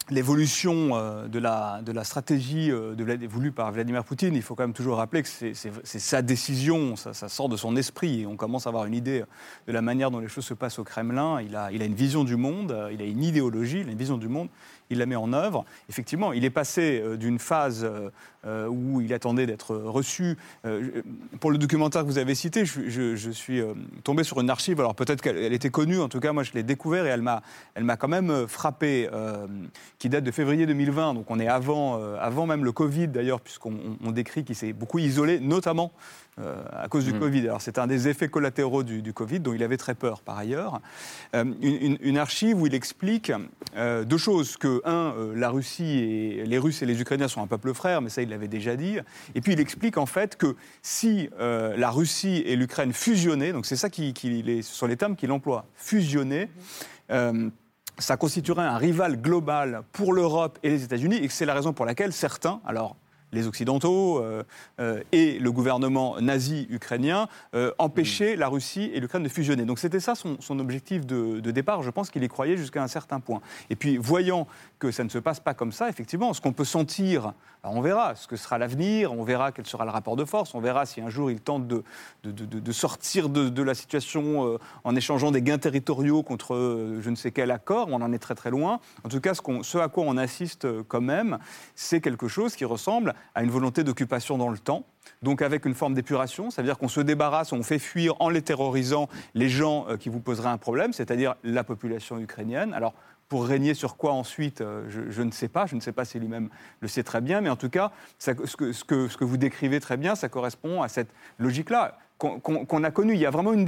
[0.10, 4.56] l'évolution euh, de la, de la stratégie euh, de, voulue par Vladimir Poutine, il faut
[4.56, 8.36] quand même toujours rappeler que c'est sa décision, ça, sort de son esprit, et on
[8.36, 9.24] commence à avoir une idée
[9.68, 11.42] de la manière dont les choses se passent au Kremlin.
[11.42, 13.98] Il a, il a une vision du monde, il a une idéologie, il a une
[13.98, 14.50] vision du monde,
[14.90, 15.66] il la met en œuvre.
[15.90, 17.90] Effectivement, il est passé euh, d'une phase
[18.46, 20.38] euh, où il attendait d'être reçu.
[20.66, 21.02] Euh,
[21.40, 23.62] pour le documentaire que vous avez cité, je, suis
[24.04, 24.80] tombé sur une archive.
[24.80, 27.42] Alors peut-être qu'elle était connue, en tout cas moi je l'ai découvert et elle m'a,
[27.76, 29.08] elle m'a quand même frappé,
[30.00, 31.14] qui date de février 2020.
[31.14, 35.40] Donc on est avant, avant même le Covid d'ailleurs, puisqu'on décrit qu'il s'est beaucoup isolé,
[35.40, 35.92] notamment
[36.40, 37.20] euh, à cause du mm.
[37.20, 37.42] Covid.
[37.42, 40.82] Alors c'est un des effets collatéraux du, Covid dont il avait très peur par ailleurs.
[41.36, 43.32] Euh, une, archive où il explique
[43.76, 47.48] euh, deux choses que un, la Russie et les Russes et les Ukrainiens sont un
[47.48, 48.98] peuple frère, mais ça il l'avait déjà dit.
[49.36, 53.76] Et puis il explique en fait que si la Russie et l'Ukraine fusionnaient, donc c'est
[53.76, 56.50] ça qui, ce sont les termes qu'il emploie, fusionner
[58.00, 61.86] ça constituerait un rival global pour l'Europe et les États-Unis, et c'est la raison pour
[61.86, 62.96] laquelle certains, alors
[63.32, 64.44] les Occidentaux euh,
[64.80, 69.66] euh, et le gouvernement nazi ukrainien euh, empêchaient la Russie et l'Ukraine de fusionner.
[69.66, 71.84] Donc c'était ça son, objectif de, départ.
[71.84, 73.42] Je pense qu'il y croyait jusqu'à un certain point.
[73.70, 74.48] Et puis voyant
[74.80, 78.16] que ça ne se passe pas comme ça, effectivement, ce qu'on peut sentir, on verra
[78.16, 81.02] ce que sera l'avenir, on verra quel sera le rapport de force, on verra si
[81.02, 86.24] un jour il tente de, sortir de, la situation euh, en échangeant des gains territoriaux
[86.24, 88.80] contre euh, je ne sais quel accord, on en est très très loin.
[89.04, 91.40] En tout cas, ce, à quoi on assiste euh, quand même,
[91.76, 94.86] c'est quelque chose qui ressemble à une volonté d'occupation dans le temps
[95.24, 98.30] donc avec une forme d'épuration, ça veut dire qu'on se débarrasse, on fait fuir en
[98.30, 102.74] les terrorisant les gens qui vous poseraient un problème, c'est-à-dire la population ukrainienne.
[102.74, 102.94] Alors
[103.30, 105.68] pour régner sur quoi ensuite, euh, je, ne sais pas.
[105.68, 106.50] Je ne sais pas si lui-même
[106.82, 107.42] le sait très bien.
[107.42, 110.28] Mais en tout cas, ce, que, ce, que, ce, que, vous décrivez très bien, ça
[110.28, 113.14] correspond à cette logique-là qu'on a connue.
[113.14, 113.66] Il y a vraiment une,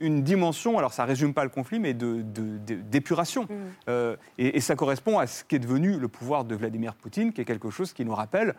[0.00, 3.42] une, dimension, alors ça ne résume pas le conflit, mais d'épuration.
[3.42, 3.56] De, mm.
[3.88, 7.32] euh, et, et, ça correspond à ce qui est devenu le pouvoir de Vladimir Poutine,
[7.32, 8.52] qui est quelque chose qui nous rappelle euh,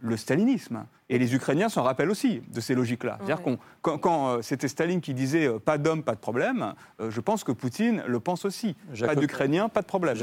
[0.00, 0.86] le stalinisme.
[1.10, 3.18] Et les Ukrainiens s'en rappellent aussi de ces logiques-là.
[3.18, 3.42] C'est-à-dire
[3.80, 7.44] quand, quand euh, c'était Staline qui disait euh, pas d'homme, pas de problème, je pense
[7.44, 8.76] que Poutine le pense aussi.
[9.00, 10.16] pas d'Ukrainiens, pas de problème.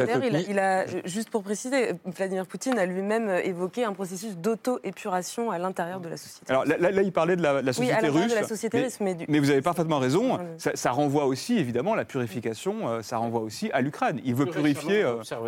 [0.47, 5.99] Il a, juste pour préciser, Vladimir Poutine a lui-même évoqué un processus d'auto-épuration à l'intérieur
[5.99, 6.51] de la société.
[6.51, 8.31] Alors là, il parlait de la, société russe.
[8.31, 10.37] De la société russe mais, mais, vous avez parfaitement raison.
[10.57, 14.21] Ça, renvoie aussi, évidemment, la purification, ça renvoie aussi à l'Ukraine.
[14.23, 15.03] Il veut purifier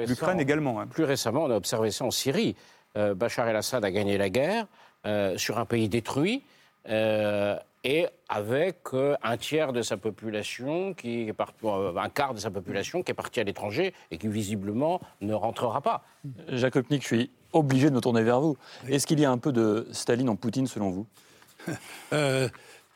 [0.08, 0.80] l'Ukraine également.
[0.80, 0.88] Hein.
[0.88, 2.56] Plus récemment, on a observé ça en Syrie.
[2.98, 4.66] Euh, Bachar el-Assad a gagné la guerre
[5.06, 6.42] euh, sur un pays détruit
[6.90, 8.78] euh, et avec
[9.22, 13.40] un tiers de sa population, qui est un quart de sa population qui est parti
[13.40, 16.04] à l'étranger et qui visiblement ne rentrera pas.
[16.50, 18.58] Jacques Opnik, je suis obligé de me tourner vers vous.
[18.90, 21.08] Est-ce qu'il y a un peu de Staline en Poutine selon vous?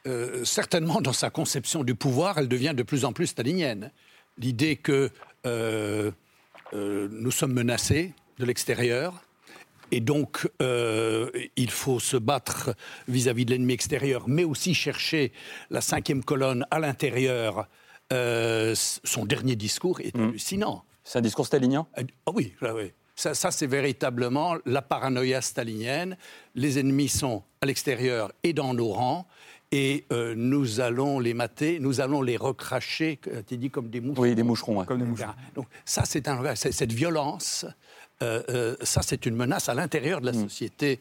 [0.44, 3.92] Certainement, dans sa conception du pouvoir, elle devient de plus en plus stalinienne.
[4.38, 5.10] L'idée que
[5.46, 9.24] nous sommes menacés de l'extérieur,
[9.92, 12.74] et donc, euh, il faut se battre
[13.08, 15.34] vis-à-vis de l'ennemi extérieur, mais aussi chercher
[15.70, 17.68] la cinquième colonne à l'intérieur.
[18.14, 20.24] Euh, son dernier discours est mmh.
[20.24, 20.86] hallucinant.
[21.04, 21.88] C'est un discours stalinien?
[21.96, 22.92] Ah oui, là, oui.
[23.16, 26.18] Ça, ça c'est véritablement la paranoïa stalinienne.
[26.56, 29.28] Les ennemis sont à l'extérieur et dans nos rangs
[29.72, 34.24] et euh, nous allons les mater, nous allons les recracher, tu dis comme des moucherons.
[34.24, 35.34] Oui, des moucherons, comme des moucherons.
[35.56, 37.66] Donc ça, c'est un, cette violence,
[38.22, 40.44] euh, euh, ça, c'est une menace à l'intérieur de la mm.
[40.44, 41.00] société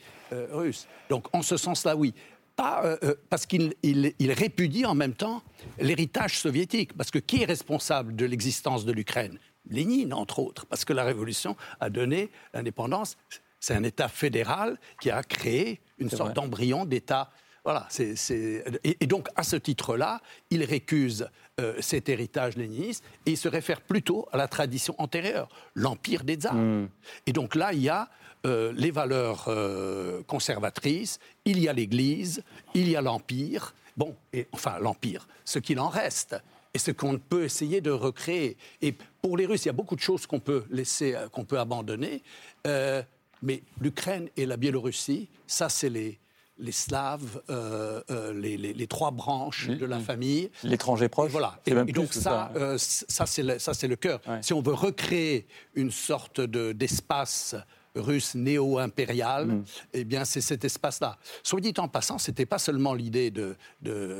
[0.52, 0.86] russe.
[1.08, 2.14] Donc en ce sens-là, oui.
[2.56, 2.98] Pas,
[3.30, 5.42] parce qu'il il, il répudie en même temps
[5.78, 6.92] l'héritage soviétique.
[6.94, 9.38] Parce que qui est responsable de l'existence de l'Ukraine?
[9.68, 10.66] Lénine, entre autres.
[10.66, 13.16] Parce que la révolution a donné l'indépendance.
[13.60, 17.30] C'est un État fédéral qui a créé une sorte d'embryon d'État
[17.64, 21.28] voilà, c'est, Et, donc, à ce titre-là, il récuse
[21.60, 26.34] euh, cet héritage léniniste et il se réfère plutôt à la tradition antérieure, l'empire des
[26.34, 26.54] tsars.
[26.54, 26.88] Hmm.
[27.26, 28.08] Et donc là, il y a
[28.46, 32.42] euh, les valeurs euh, conservatrices, il y a l'Église,
[32.74, 33.74] il y a l'empire.
[33.96, 36.36] Bon, et, enfin, l'empire, ce qu'il en reste
[36.72, 38.56] et ce qu'on peut essayer de recréer.
[38.80, 41.58] Et pour les Russes, il y a beaucoup de choses qu'on peut laisser, qu'on peut
[41.58, 42.22] abandonner.
[42.64, 46.18] mais l'Ukraine et la Biélorussie, ça, c'est les
[46.60, 50.50] les Slaves, euh, euh, les, trois branches de la famille.
[50.62, 51.30] L'étranger proche.
[51.30, 51.58] Voilà.
[51.66, 54.20] Et, donc ça, euh, ça, c'est le, cœur.
[54.42, 57.56] Si on veut recréer une sorte d'espace
[57.96, 59.64] russe néo-impérial, mm.
[59.94, 61.18] eh bien c'est cet espace-là.
[61.42, 63.56] Soit dit en passant, c'était pas seulement l'idée de,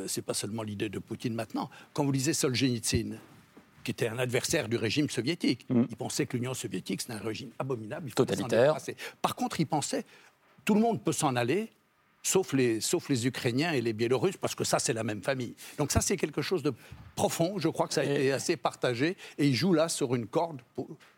[0.09, 1.71] c'est pas seulement l'idée de Poutine maintenant.
[1.93, 3.19] Quand vous lisez Solzhenitsyn,
[3.85, 5.85] qui était un adversaire du régime soviétique, mm.
[5.89, 8.77] il pensait que l'Union soviétique c'est un régime abominable, il totalitaire.
[9.23, 10.05] Par contre, il pensait
[10.65, 11.71] tout le monde peut s'en aller,
[12.23, 15.55] sauf les, sauf les Ukrainiens et les Biélorusses, parce que ça, c'est la même famille.
[15.79, 16.73] Donc ça, c'est quelque chose de
[17.17, 20.27] profond, je crois que ça a été assez partagé, et il joue là sur une
[20.27, 20.61] corde.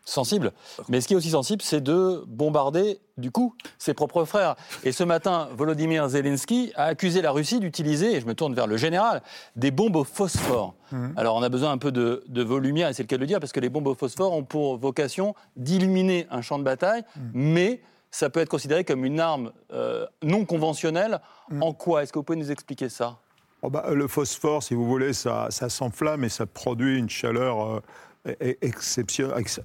[0.05, 0.51] Sensible.
[0.89, 4.55] Mais ce qui est aussi sensible, c'est de bombarder, du coup, ses propres frères.
[4.83, 8.67] Et ce matin, Volodymyr Zelensky a accusé la Russie d'utiliser, et je me tourne vers
[8.67, 9.21] le général,
[9.55, 10.75] des bombes au phosphore.
[10.91, 11.13] Mhm.
[11.15, 13.27] Alors on a besoin un peu de, de volumière, et c'est le cas de le
[13.27, 17.03] dire, parce que les bombes au phosphore ont pour vocation d'illuminer un champ de bataille,
[17.15, 17.31] mhm.
[17.33, 17.81] mais
[18.13, 21.19] ça peut être considéré comme une arme euh, non conventionnelle.
[21.49, 21.63] Mm.
[21.63, 23.17] En quoi Est-ce que vous pouvez nous expliquer ça?
[23.63, 27.81] Oh bah, Le phosphore, si vous voulez, ça, ça s'enflamme et ça produit une chaleur
[28.27, 28.53] euh,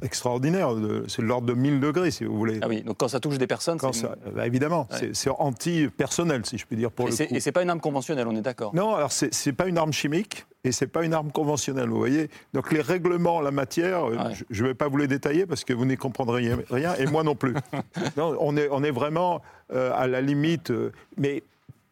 [0.02, 0.70] extraordinaire.
[1.06, 2.58] C'est de l'ordre de 1000 degrés, si vous voulez.
[2.62, 4.06] Ah oui, donc quand ça touche des personnes, c'est...
[4.34, 7.34] Bah, évidemment, c'est anti-personnel, si je puis dire, pour et le coup.
[7.34, 9.92] Et c'est pas une arme conventionnelle, on est d'accord Non, alors c'est pas une arme
[9.92, 12.30] chimique, et c'est pas une arme conventionnelle, vous voyez.
[12.52, 14.16] Donc les règlements en la matière, euh,
[14.50, 17.22] je ne vais pas vous les détailler parce que vous n'y comprendrez rien, et moi
[17.22, 17.54] non plus.
[18.16, 19.40] on, est, on est vraiment
[19.72, 21.42] euh, à la limite, euh, mais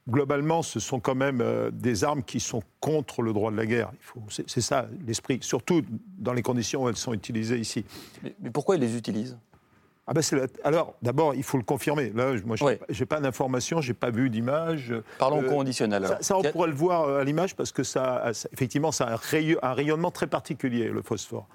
[0.09, 1.43] globalement, ce sont quand même
[1.73, 3.91] des armes qui sont contre le droit de la guerre.
[4.29, 5.83] C'est ça l'esprit, surtout
[6.19, 7.85] dans les conditions où elles sont utilisées ici.
[8.41, 9.37] mais pourquoi ils les utilisent?
[10.09, 10.23] Ah ben
[10.63, 12.13] Alors, d'abord, il faut le confirmer.
[12.15, 14.95] Là, moi, je n'ai pas d'informations, je n'ai pas vu d'image.
[15.19, 16.07] Parlons euh, conditionnel.
[16.21, 19.73] Ça, on pourrait le voir euh, à l'image parce que ça, effectivement, ça a un,
[19.73, 21.49] rayonnement très particulier, le phosphore.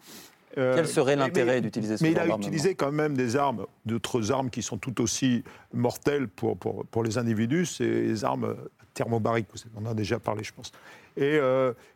[0.57, 4.31] Euh, Quel serait l'intérêt d'utiliser ce Mais il a utilisé quand même des armes, d'autres
[4.31, 8.55] armes qui sont tout aussi mortelles pour, pour, pour les individus, c'est les armes
[8.93, 9.47] thermobariques.
[9.75, 10.71] On en a déjà parlé, je pense.
[11.17, 11.39] Et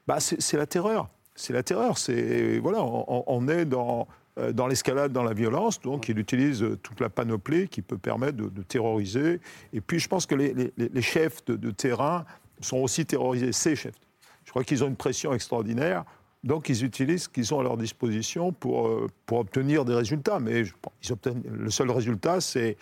[0.07, 1.09] bah, c'est la terreur.
[1.35, 1.97] C'est la terreur.
[1.97, 5.79] C'est voilà, on est dans euh, dans l'escalade, dans la violence.
[5.79, 9.39] Donc, il utilise euh, toute la panoplie qui peut permettre de, terroriser.
[9.71, 12.25] Et puis, je pense que les, chefs de, terrain
[12.59, 13.95] sont aussi terrorisés, ces chefs.
[14.43, 16.03] Je crois qu'ils ont une pression extraordinaire.
[16.45, 20.39] Donc, ils utilisent ce qu'ils ont à leur disposition pour, euh, pour obtenir des résultats.
[20.39, 20.63] Mais
[21.03, 22.77] ils obtiennent, le seul résultat, c'est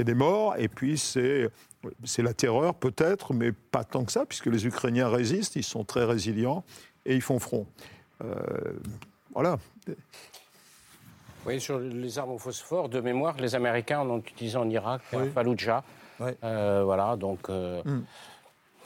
[0.00, 0.56] des morts.
[0.58, 1.50] Et puis, c'est
[2.18, 6.04] la terreur, peut-être, mais pas tant que ça, puisque les Ukrainiens résistent, ils sont très
[6.04, 6.64] résilients
[7.06, 7.66] et ils font front.
[9.34, 9.58] voilà.
[11.44, 15.02] Oui, sur les armes au phosphore, de mémoire, les Américains en ont utilisé en Irak,
[15.12, 15.82] à Fallujah.
[16.44, 18.02] Euh, voilà, donc euh, hmm.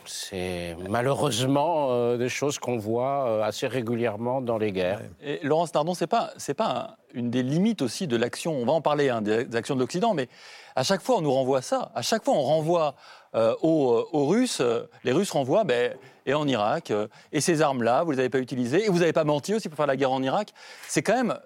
[0.09, 5.03] C'est malheureusement euh, des choses qu'on voit assez régulièrement dans les guerres.
[5.23, 8.53] Et Laurence Nardon, c'est pas c'est pas une des limites aussi de l'action.
[8.53, 10.29] On va en parler hein, des actions de l'Occident, mais
[10.75, 11.91] à chaque fois on nous renvoie ça.
[11.95, 12.95] À chaque fois on renvoie
[13.35, 14.63] aux, aux, Russes.
[15.05, 15.65] les Russes renvoient.
[15.65, 16.93] Ben, et en Irak,
[17.33, 19.77] et ces armes-là, vous les avez pas utilisées, et vous n'avez pas menti aussi pour
[19.77, 20.53] faire la guerre en Irak.
[20.89, 21.39] C'est quand même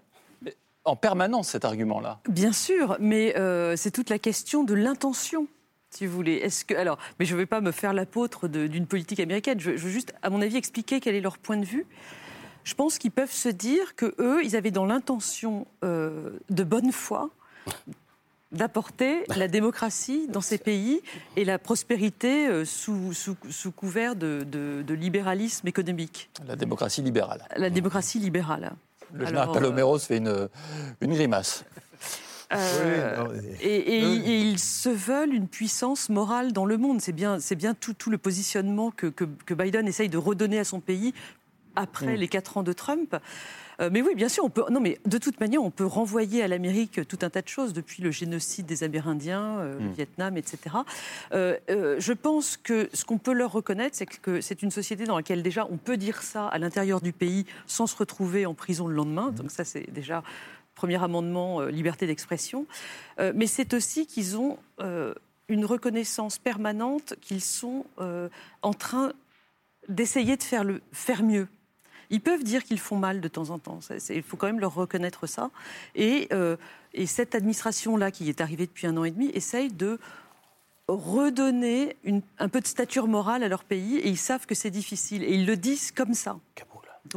[0.84, 2.20] en permanence cet argument-là.
[2.28, 5.46] Bien sûr, mais euh, c'est toute la question de l'intention
[5.90, 6.34] si vous voulez.
[6.34, 9.60] Est-ce que alors, mais je ne vais pas me faire l'apôtre d'une politique américaine.
[9.60, 11.86] Je, veux juste, à mon avis, expliquer quel est leur point de vue.
[12.64, 16.92] Je pense qu'ils peuvent se dire que eux, ils avaient dans l'intention euh, de bonne
[16.92, 17.30] foi
[18.52, 21.00] d'apporter la démocratie dans ces pays
[21.36, 26.30] et la prospérité euh, sous, sous, couvert de, de, libéralisme économique.
[26.46, 27.44] La démocratie libérale.
[27.56, 28.72] La démocratie libérale.
[29.12, 30.48] Le général Paloméros fait une,
[31.00, 31.64] une grimace.
[32.52, 33.26] Euh,
[33.60, 37.00] et, ils se veulent une puissance morale dans le monde.
[37.00, 40.64] C'est bien, c'est bien tout, tout, le positionnement que, que, Biden essaye de redonner à
[40.64, 41.14] son pays
[41.76, 42.20] après mm.
[42.20, 43.16] les quatre ans de Trump.
[43.80, 44.64] Euh, mais oui, bien sûr, on peut.
[44.70, 47.72] Non, mais de toute manière, on peut renvoyer à l'Amérique tout un tas de choses
[47.72, 49.92] depuis le génocide des Amérindiens, euh, le mm.
[49.92, 50.58] Vietnam, etc.
[51.32, 51.56] Euh,
[51.98, 55.42] je pense que ce qu'on peut leur reconnaître, c'est que c'est une société dans laquelle
[55.42, 58.94] déjà on peut dire ça à l'intérieur du pays sans se retrouver en prison le
[58.94, 59.30] lendemain.
[59.30, 59.34] Mm.
[59.36, 60.22] Donc ça, c'est déjà
[60.80, 62.66] premier amendement liberté d'expression.
[63.18, 64.58] mais c'est aussi qu'ils ont
[65.48, 67.84] une reconnaissance permanente qu'ils sont
[68.62, 69.12] en train
[69.90, 71.48] d'essayer de faire, le, faire mieux.
[72.10, 73.80] Ils peuvent dire qu'ils font mal de temps en temps.
[74.08, 75.50] Il faut quand même leur reconnaître ça.
[75.94, 76.56] Et, euh,
[76.92, 79.98] et cette administration-là, qui est arrivée depuis un an et demi, essaye de
[80.88, 81.96] redonner
[82.38, 83.98] un peu de stature morale à leur pays.
[83.98, 85.22] Et ils savent que c'est difficile.
[85.22, 86.38] Et ils le disent comme ça.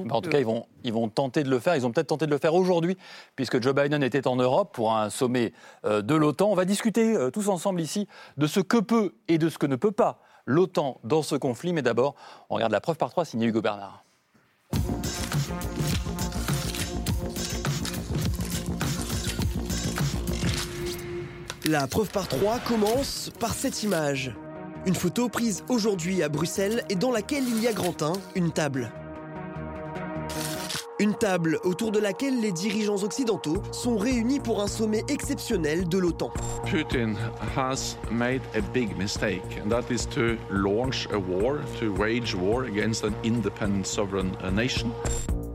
[0.09, 1.75] En tout cas, ils vont, ils vont tenter de le faire.
[1.75, 2.97] Ils ont peut-être tenté de le faire aujourd'hui,
[3.35, 5.53] puisque Joe Biden était en Europe pour un sommet
[5.85, 6.49] euh, de l'OTAN.
[6.49, 8.07] On va discuter euh, tous ensemble ici
[8.37, 11.73] de ce que peut et de ce que ne peut pas l'OTAN dans ce conflit.
[11.73, 12.15] Mais d'abord,
[12.49, 14.03] on regarde la preuve par trois signée Hugo Bernard.
[21.65, 24.35] La preuve par trois commence par cette image.
[24.85, 28.51] Une photo prise aujourd'hui à Bruxelles et dans laquelle il y a grand 1, une
[28.51, 28.91] table.
[31.03, 35.97] Une table autour de laquelle les dirigeants occidentaux sont réunis pour un sommet exceptionnel de
[35.97, 36.31] l'OTAN.
[36.65, 37.15] Putin
[37.57, 42.63] has made a big mistake, and that is to launch a war, to wage war
[42.63, 44.93] against an independent sovereign nation.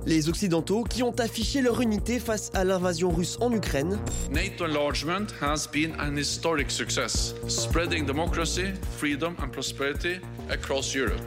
[0.08, 3.98] Les Occidentaux qui ont affiché leur unité face à l'invasion russe en Ukraine.
[4.30, 10.14] NATO enlargement has been an historic success, spreading democracy, freedom and prosperity
[10.48, 11.20] across Europe.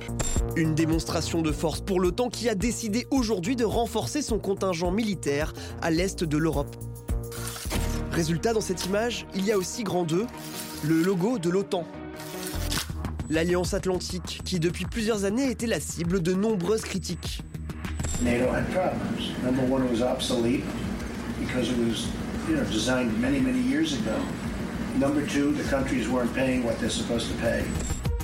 [0.56, 5.54] Une démonstration de force pour l'OTAN qui a décidé aujourd'hui de renforcer son contingent militaire
[5.84, 6.76] à l'est de l'Europe.
[8.12, 10.26] Résultat dans cette image, il y a aussi grand 2,
[10.86, 11.86] le logo de l'OTAN.
[13.30, 17.44] L'Alliance Atlantique qui depuis plusieurs années était la cible de nombreuses critiques.
[18.24, 19.32] NATO had problems.
[19.44, 20.64] Number one, it was obsolete
[21.40, 22.08] because it was,
[22.48, 24.16] you know, designed many, many years ago.
[25.00, 27.64] Number two, the countries weren't paying what they're supposed to pay.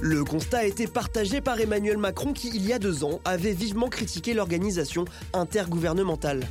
[0.02, 3.54] Le constat a été partagé par Emmanuel Macron qui, il y a deux ans, avait
[3.54, 6.46] vivement critiqué l'organisation intergouvernementale.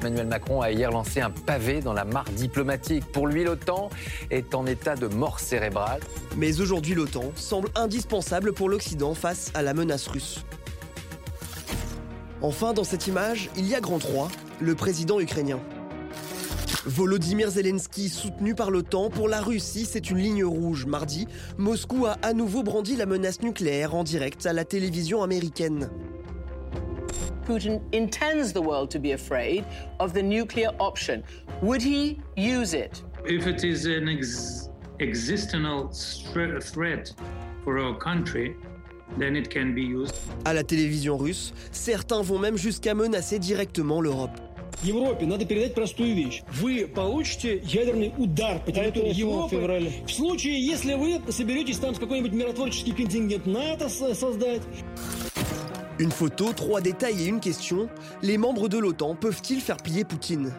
[0.00, 3.04] Emmanuel Macron a hier lancé un pavé dans la mare diplomatique.
[3.12, 3.90] Pour lui, l'OTAN
[4.30, 6.00] est en état de mort cérébrale.
[6.36, 10.44] Mais aujourd'hui, l'OTAN semble indispensable pour l'Occident face à la menace russe.
[12.42, 14.28] Enfin, dans cette image, il y a grand 3,
[14.60, 15.60] le président ukrainien.
[16.84, 20.84] Volodymyr Zelensky soutenu par l'OTAN pour la Russie, c'est une ligne rouge.
[20.86, 25.88] Mardi, Moscou a à nouveau brandi la menace nucléaire en direct à la télévision américaine.
[27.46, 29.64] Putin intends the world to be afraid
[30.00, 31.22] of the nuclear option.
[31.62, 33.04] Would he use it?
[33.24, 34.08] If it is an
[34.98, 37.14] existential threat
[37.62, 38.56] for our country,
[40.45, 44.31] à la télévision russe, certains vont même jusqu'à menacer directement l'Europe.
[44.83, 46.43] Европе надо передать простую вещь.
[46.53, 52.33] Вы получите ядерный удар по территории Европы в случае, если вы соберетесь там с какой-нибудь
[52.33, 54.61] миротворческий контингент НАТО создать.
[55.97, 57.89] Une photo, trois détails et une question.
[58.21, 60.53] Les membres de l'OTAN peuvent-ils faire plier Poutine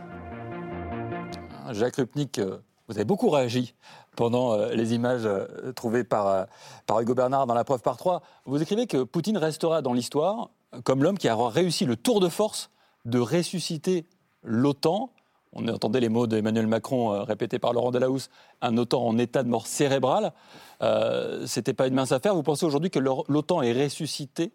[1.71, 3.76] Jacques Rupnik, euh, vous avez beaucoup réagi
[4.16, 6.44] pendant euh, les images euh, trouvées par, euh,
[6.86, 8.22] par Hugo Bernard dans la preuve par trois.
[8.46, 10.50] Vous écrivez que Poutine restera dans l'histoire
[10.84, 12.72] comme l'homme qui a réussi le tour de force
[13.06, 14.06] de ressusciter
[14.42, 15.12] l'OTAN.
[15.54, 18.30] On entendait les mots d'Emmanuel Macron répétés par Laurent Delahousse,
[18.62, 20.34] un OTAN en état de mort cérébrale.
[20.82, 22.34] Euh, C'était pas une mince affaire.
[22.34, 24.52] Vous pensez aujourd'hui que l'OTAN est ressuscité?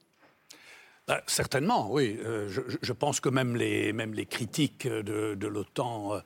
[1.07, 2.19] Bah, certainement, oui.
[2.49, 6.21] je, pense que même les, critiques de l'OTAN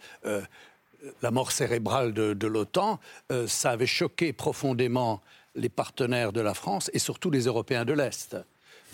[1.21, 3.01] la mort cérébrale de, l'OTAN,
[3.31, 5.23] euh, ça avait choqué profondément
[5.55, 8.37] les partenaires de la France et surtout les Européens de l'Est,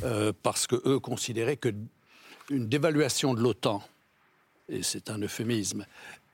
[0.03, 1.73] euh, parce qu'eux considéraient que
[2.51, 3.83] une dévaluation de l'OTAN,
[4.69, 5.85] et c'est un euphémisme,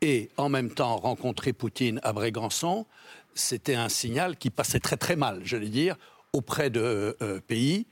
[0.01, 2.87] et en même temps rencontrer Poutine à Brégançon,
[3.35, 5.97] c'était un signal qui passait très très mal, je vais dire,
[6.33, 7.87] auprès de euh, pays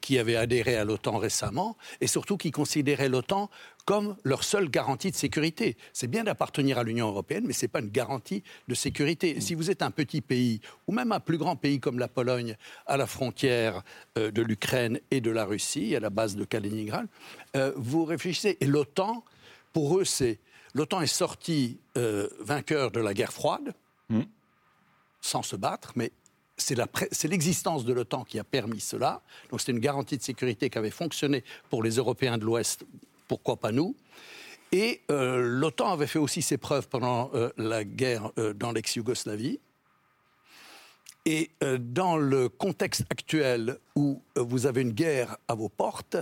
[0.00, 3.48] qui avaient adhéré à l'OTAN récemment et surtout qui considéraient l'OTAN
[3.84, 5.76] comme leur seule garantie de sécurité.
[5.92, 9.40] C'est bien d'appartenir à l'Union européenne, mais ce n'est pas une garantie de sécurité.
[9.40, 12.56] si vous êtes un petit pays, ou même un plus grand pays comme la Pologne,
[12.86, 13.82] à la frontière
[14.18, 17.06] euh, de l'Ukraine et de la Russie, à la base de Kaliningrad,
[17.56, 18.56] euh, vous réfléchissez.
[18.60, 19.24] Et l'OTAN,
[19.72, 20.38] pour eux, c'est...
[20.74, 21.80] L'OTAN est sorti
[22.38, 23.74] vainqueur de la guerre froide,
[24.08, 24.20] mmh.
[25.20, 26.12] sans se battre, mais
[26.60, 29.22] c'est l'existence de l'OTAN qui a permis cela.
[29.50, 32.84] Donc c'est une garantie de sécurité qui avait fonctionné pour les Européens de l'Ouest,
[33.30, 33.94] pourquoi pas nous
[34.72, 39.60] Et euh, l'OTAN avait fait aussi ses preuves pendant euh, la guerre euh, dans l'ex-Yougoslavie.
[41.26, 46.16] Et dans le contexte actuel où vous avez une guerre à vos portes,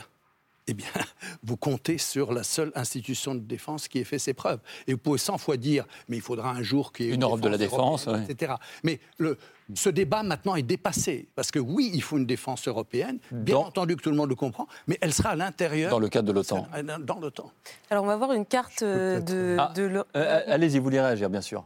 [0.69, 0.87] eh bien,
[1.43, 4.61] vous comptez sur la seule institution de défense qui ait fait ses preuves.
[4.87, 7.23] Et vous pouvez 100 fois dire, mais il faudra un jour qu'il y ait une,
[7.23, 8.55] Europe de la défense, etc.
[8.85, 9.39] Mais le,
[9.75, 11.29] ce débat maintenant est dépassé.
[11.35, 14.35] Parce que oui, il faut une défense européenne, bien entendu que tout le monde le
[14.35, 15.91] comprend, mais elle sera à l'intérieur.
[15.91, 16.67] Dans le cadre de l'OTAN.
[17.01, 17.51] Dans l'OTAN.
[17.91, 19.57] Alors on va voir une carte euh, de.
[19.59, 19.73] Ah,
[20.17, 21.65] euh, Allez-y, vous voulez réagir, bien sûr.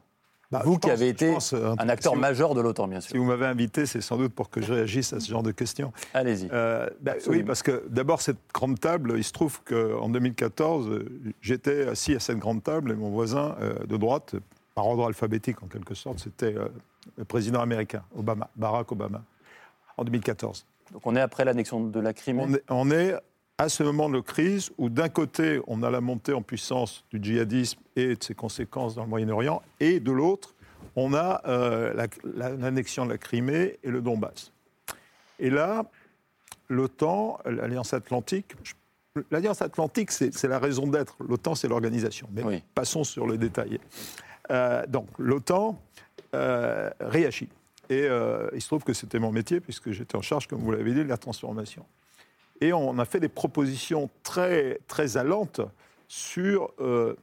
[0.53, 3.13] Bah, vous qui avez été euh, un acteur majeur de l'OTAN, bien sûr.
[3.13, 5.51] Si vous m'avez invité, c'est sans doute pour que je réagisse à ce genre de
[5.51, 5.93] questions.
[6.15, 6.49] Allez-y.
[6.49, 11.05] Bah, oui, parce que d'abord, cette grande table, il se trouve qu'en 2014,
[11.41, 13.57] j'étais assis à cette grande table et mon voisin
[13.89, 14.37] de droite,
[14.75, 16.55] par ordre alphabétique en quelque sorte, c'était
[17.17, 19.23] le président américain, Obama, Barack Obama,
[19.97, 20.67] en 2014.
[20.93, 23.15] Donc on est après l'annexion de la Crimée on est,
[23.63, 27.23] à ce moment de crise où d'un côté on a la montée en puissance du
[27.23, 30.57] djihadisme et de ses conséquences dans le Moyen-Orient, et de l'autre
[30.97, 31.95] on a euh,
[32.25, 34.51] l'annexion de la Crimée et le Donbass.
[35.39, 35.85] Et là,
[36.69, 38.57] l'OTAN, l'Alliance Atlantique,
[39.31, 43.79] l'Alliance Atlantique c'est la raison d'être, l'OTAN c'est l'organisation, mais passons sur le détail.
[44.51, 45.81] Euh, donc l'OTAN
[46.35, 47.49] euh, réagit.
[47.91, 48.09] Et
[48.55, 51.05] il se trouve que c'était mon métier, puisque j'étais en charge, comme vous l'avez dit,
[51.05, 51.85] de la transformation.
[52.63, 55.61] Et on a fait des propositions très, très allantes
[56.07, 57.17] sur euh,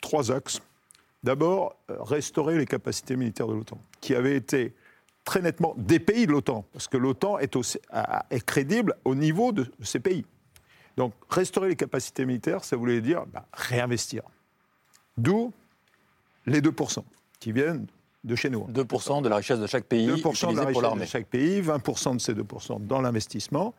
[0.00, 0.62] trois axes.
[1.24, 4.74] D'abord, restaurer les capacités militaires de l'OTAN, qui avaient été
[5.24, 7.56] très nettement des pays de l'OTAN, parce que l'OTAN est,
[8.30, 10.24] est, crédible au niveau de, ces pays.
[10.96, 14.22] Donc, restaurer les capacités militaires, ça voulait dire bah, réinvestir.
[15.18, 15.52] D'où
[16.46, 17.02] les 2%
[17.40, 17.88] qui viennent
[18.22, 18.68] de chez nous.
[18.68, 22.14] 2% de la richesse de chaque pays 2% de la richesse de chaque pays, 20%
[22.14, 23.74] de ces 2% dans l'investissement,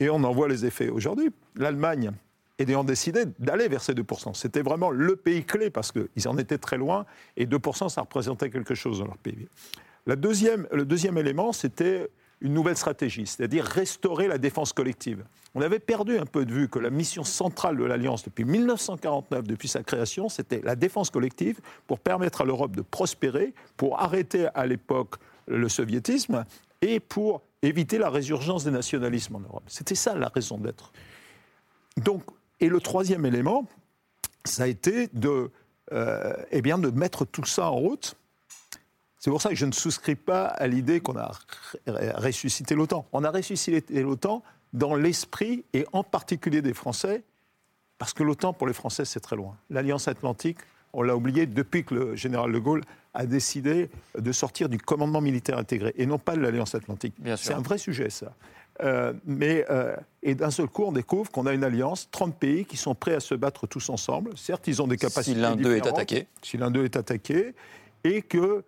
[0.00, 0.88] et on en voit les effets.
[0.88, 2.10] Aujourd'hui, l'Allemagne
[2.58, 4.34] ayant décidé d'aller vers ces 2%.
[4.34, 8.50] C'était vraiment le pays clé parce qu'ils en étaient très loin et 2%, ça représentait
[8.50, 9.48] quelque chose dans leur pays.
[10.06, 15.24] La deuxième, le deuxième élément, c'était une nouvelle stratégie, c'est-à-dire restaurer la défense collective.
[15.54, 19.44] On avait perdu un peu de vue que la mission centrale de l'Alliance depuis 1949,
[19.44, 24.48] depuis sa création, c'était la défense collective pour permettre à l'Europe de prospérer, pour arrêter
[24.54, 25.16] à l'époque
[25.48, 26.44] le soviétisme
[26.80, 29.64] et pour éviter la résurgence des nationalismes en Europe.
[29.66, 30.92] C'était ça la raison d'être.
[31.96, 32.22] Donc,
[32.60, 33.66] et le troisième élément,
[34.44, 35.50] ça a été de,
[35.92, 38.16] euh, eh bien, de mettre tout ça en route
[39.20, 41.30] c'est pour ça que je ne souscris pas à l'idée qu'on a
[41.86, 43.06] ressuscité l'OTAN.
[43.12, 44.42] On a ressuscité l'OTAN
[44.72, 47.22] dans l'esprit et en particulier des Français,
[47.98, 49.58] parce que l'OTAN pour les Français c'est très loin.
[49.68, 50.60] L'Alliance Atlantique,
[50.92, 52.82] on l'a oublié depuis que le général de Gaulle
[53.14, 57.14] a décidé de sortir du commandement militaire intégré et non pas de l'Alliance Atlantique.
[57.36, 58.32] C'est un vrai sujet ça.
[58.82, 62.64] Euh, mais, euh, et d'un seul coup, on découvre qu'on a une alliance, 30 pays
[62.64, 64.36] qui sont prêts à se battre tous ensemble.
[64.38, 65.36] Certes, ils ont des capacités.
[65.36, 66.26] Si l'un d'eux est attaqué.
[66.42, 67.54] Si l'un d'eux est attaqué.
[68.04, 68.64] Et que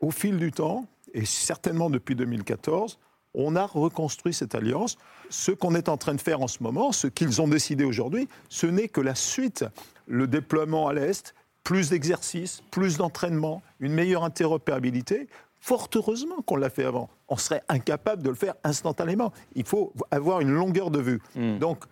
[0.00, 2.98] au fil du temps, et certainement depuis 2014,
[3.34, 4.96] on a reconstruit cette alliance.
[5.28, 8.28] Ce qu'on est en train de faire en ce moment, ce qu'ils ont décidé aujourd'hui,
[8.48, 9.64] ce n'est que la suite,
[10.06, 11.34] le déploiement à l'Est,
[11.64, 15.28] plus d'exercices, plus d'entraînement, une meilleure interopérabilité.
[15.60, 17.08] Fort heureusement qu'on l'a fait avant.
[17.28, 19.32] On serait incapable de le faire instantanément.
[19.54, 21.20] Il faut avoir une longueur de vue.
[21.36, 21.58] Hmm.
[21.58, 21.84] Donc,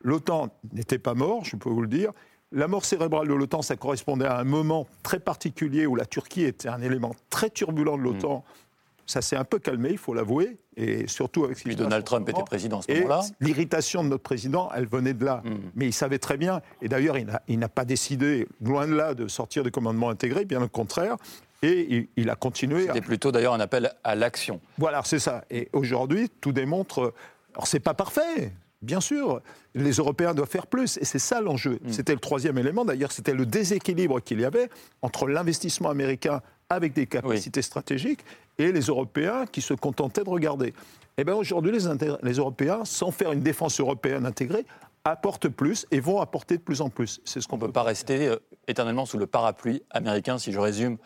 [0.00, 2.12] l'OTAN n'était pas mort, je peux vous le dire.
[2.50, 6.44] La mort cérébrale de l'OTAN, ça correspondait à un moment très particulier où la Turquie
[6.44, 8.38] était un élément très turbulent de l'OTAN.
[8.38, 8.67] Mm.
[9.08, 12.42] Ça s'est un peu calmé, il faut l'avouer, et surtout avec Puis Donald Trump était
[12.42, 13.22] président à ce moment-là.
[13.40, 15.42] L'irritation de notre président, elle venait de là.
[15.44, 15.54] Mm.
[15.76, 17.16] Mais il savait très bien, et d'ailleurs,
[17.48, 21.16] il n'a pas décidé, loin de là, de sortir du commandement intégré, bien au contraire.
[21.62, 22.86] Et il, a continué.
[22.86, 24.60] C'était plutôt d'ailleurs un appel à l'action.
[24.76, 25.42] Voilà, c'est ça.
[25.50, 27.14] Et aujourd'hui, tout démontre.
[27.54, 28.52] Alors, c'est pas parfait.
[28.82, 29.40] Bien sûr,
[29.74, 31.80] les Européens doivent faire plus, et c'est ça l'enjeu.
[31.82, 31.92] Mm.
[31.92, 34.68] C'était le troisième élément, d'ailleurs, c'était le déséquilibre qu'il y avait
[35.00, 38.20] entre l'investissement américain avec des capacités stratégiques
[38.58, 40.74] et les Européens qui se contentaient de regarder.
[41.16, 41.80] Eh bien aujourd'hui, les,
[42.22, 44.64] les Européens, sans faire une défense européenne intégrée,
[45.04, 47.20] apportent plus et vont apporter de plus en plus.
[47.24, 48.36] C'est ce qu'on ne peut pas rester euh,
[48.66, 50.98] éternellement sous le parapluie américain, si je résume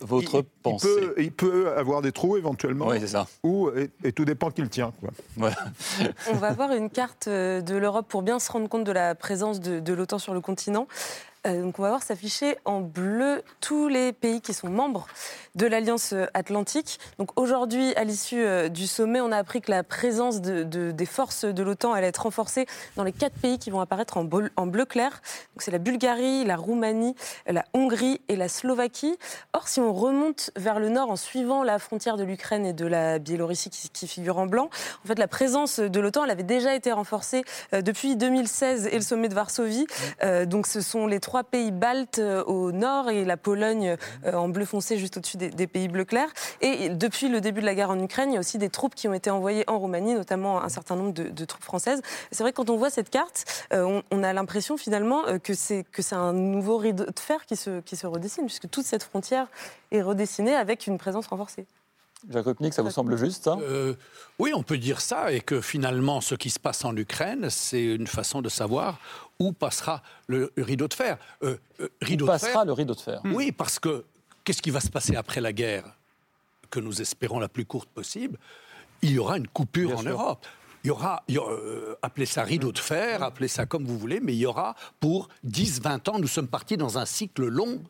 [0.00, 2.88] votre il, pensée peut, il peut, avoir des trous éventuellement.
[2.88, 3.26] Oui, c'est ça.
[3.42, 3.70] Ou,
[4.04, 4.92] et, tout dépend qui le tient.
[6.30, 9.14] On va voir une carte euh, de l'Europe pour bien se rendre compte de la
[9.14, 10.86] présence de, de l'OTAN sur le continent.
[11.48, 15.06] Euh, donc on va voir s'afficher en bleu tous les pays qui sont membres
[15.54, 16.98] de l'Alliance Atlantique.
[17.18, 21.44] Donc aujourd'hui, à l'issue euh, du sommet, on a appris que la présence des forces
[21.44, 25.10] de l'OTAN allait être renforcée dans les quatre pays qui vont apparaître en bleu, clair.
[25.54, 27.14] Donc c'est la Bulgarie, la Roumanie,
[27.46, 29.18] la Hongrie et la Slovaquie.
[29.52, 32.86] Or, si on remonte vers le nord en suivant la frontière de l'Ukraine et de
[32.86, 34.70] la Biélorussie qui, qui, figure en blanc,
[35.04, 38.94] en fait la présence de l'OTAN, elle avait déjà été renforcée euh, depuis 2016 et
[38.94, 39.86] le sommet de Varsovie.
[40.46, 44.64] donc ce sont les trois trois pays baltes au nord et la Pologne en bleu
[44.64, 46.28] foncé juste au-dessus des, pays bleu clair.
[46.60, 48.96] Et depuis le début de la guerre en Ukraine, il y a aussi des troupes
[48.96, 52.02] qui ont été envoyées en Roumanie, notamment un certain nombre de, troupes françaises.
[52.32, 56.32] C'est vrai que quand on voit cette carte, on, a l'impression finalement que c'est un
[56.32, 59.46] nouveau rideau de fer qui se, qui se redessine, puisque toute cette frontière
[59.92, 61.66] est redessinée avec une présence renforcée.
[62.28, 63.94] Jacques Rupnik, ça vous semble juste, ça euh,
[64.38, 67.84] Oui, on peut dire ça, et que finalement, ce qui se passe en Ukraine, c'est
[67.84, 68.98] une façon de savoir
[69.38, 71.16] où passera le rideau de fer.
[71.44, 73.20] Euh, euh, rideau où passera le rideau de fer.
[73.24, 74.04] Oui, parce que
[74.44, 75.84] qu'est-ce qui va se passer après la guerre,
[76.70, 78.36] que nous espérons la plus courte possible?
[79.02, 80.44] Il y aura une coupure en Europe.
[80.84, 81.22] Il y aura,
[82.02, 85.28] appelez ça rideau de fer, appelez ça comme vous voulez, mais il y aura pour
[85.46, 87.80] 10-20 ans, nous sommes partis dans un cycle long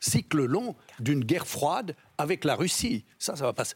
[0.00, 3.04] cycle long d'une guerre froide avec la Russie.
[3.18, 3.74] Ça, ça va passer.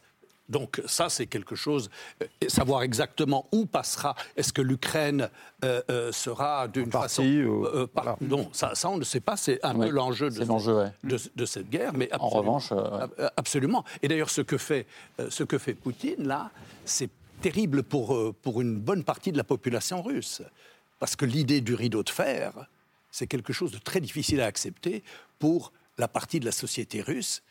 [0.49, 1.89] Donc ça, c'est quelque chose.
[2.21, 4.15] Euh, savoir exactement où passera.
[4.35, 5.29] Est-ce que l'Ukraine
[5.63, 7.23] euh, euh, sera d'une façon
[8.21, 9.37] Non, ça, ça, on ne sait pas.
[9.37, 11.93] C'est un peu l'enjeu de, de, cette guerre.
[11.93, 12.73] Mais en revanche,
[13.37, 13.85] absolument.
[14.01, 14.85] Et d'ailleurs, ce que fait
[15.29, 16.51] ce que fait Poutine là,
[16.85, 17.09] c'est
[17.41, 20.41] terrible pour pour une bonne partie de la population russe,
[20.99, 22.67] parce que l'idée du rideau de fer,
[23.11, 25.03] c'est quelque chose de très difficile à accepter
[25.39, 27.43] pour la partie de la société russe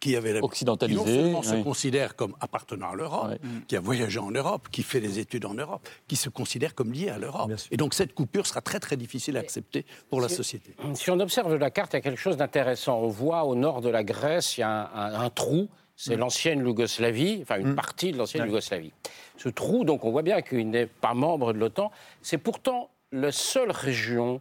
[0.00, 3.34] qui avait occidentalisé, qui non seulement se considère comme appartenant à l'Europe,
[3.66, 6.92] qui a voyagé en Europe, qui fait des études en Europe, qui se considère comme
[6.92, 7.50] lié à l'Europe.
[7.70, 10.74] Et donc cette coupure sera très très difficile à accepter pour la société.
[10.94, 12.98] Si on observe la carte, il y a quelque chose d'intéressant.
[12.98, 15.68] On voit au nord de la Grèce, il y a un, trou.
[15.96, 16.20] C'est mm.
[16.20, 17.76] l'ancienne Yougoslavie, enfin une mm.
[17.76, 18.92] partie de l'ancienne Yougoslavie.
[19.36, 21.90] Ce trou, donc on voit bien qu'il n'est pas membre de l'OTAN.
[22.22, 24.40] C'est pourtant la seule région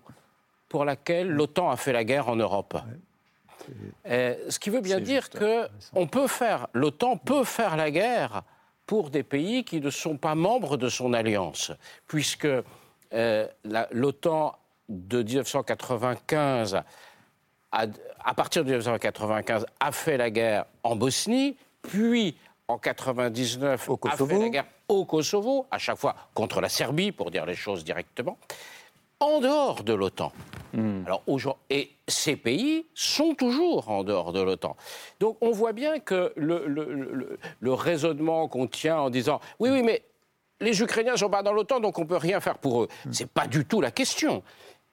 [0.70, 2.76] pour laquelle l'OTAN a fait la guerre en Europe.
[2.76, 2.96] Euh,
[4.06, 8.44] ce qui veut bien dire que on peut faire, l'OTAN peut faire la guerre
[8.88, 11.72] pour des pays qui ne sont pas membres de son alliance,
[12.08, 12.48] puisque
[13.14, 13.48] euh,
[13.92, 14.58] l'OTAN
[14.90, 16.82] de 1995,
[17.72, 22.38] à partir de 1995, a fait la guerre en Bosnie, puis
[22.70, 27.12] en 99 au a fait la guerre au Kosovo, à chaque fois contre la Serbie,
[27.12, 28.38] pour dire les choses directement
[29.20, 30.32] en dehors de l'OTAN.
[30.74, 31.04] Hmm.
[31.06, 31.24] Alors,
[31.70, 34.76] et ces pays sont toujours en dehors de l'OTAN.
[35.20, 40.04] Donc on voit bien que le, raisonnement qu'on tient en disant oui, oui, mais
[40.60, 42.88] les Ukrainiens ne sont pas dans l'OTAN, donc on ne peut rien faire pour eux.
[43.06, 43.14] Hmm.
[43.14, 44.44] Ce n'est pas du tout la question.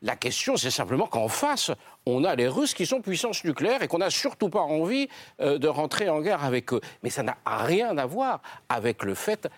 [0.04, 1.70] La question, c'est simplement qu'en face,
[2.04, 5.08] on a les Russes qui sont puissance nucléaire et qu'on n'a surtout pas envie
[5.40, 6.82] euh, de rentrer en guerre avec eux.
[7.02, 9.48] Mais ça n'a rien à voir avec le fait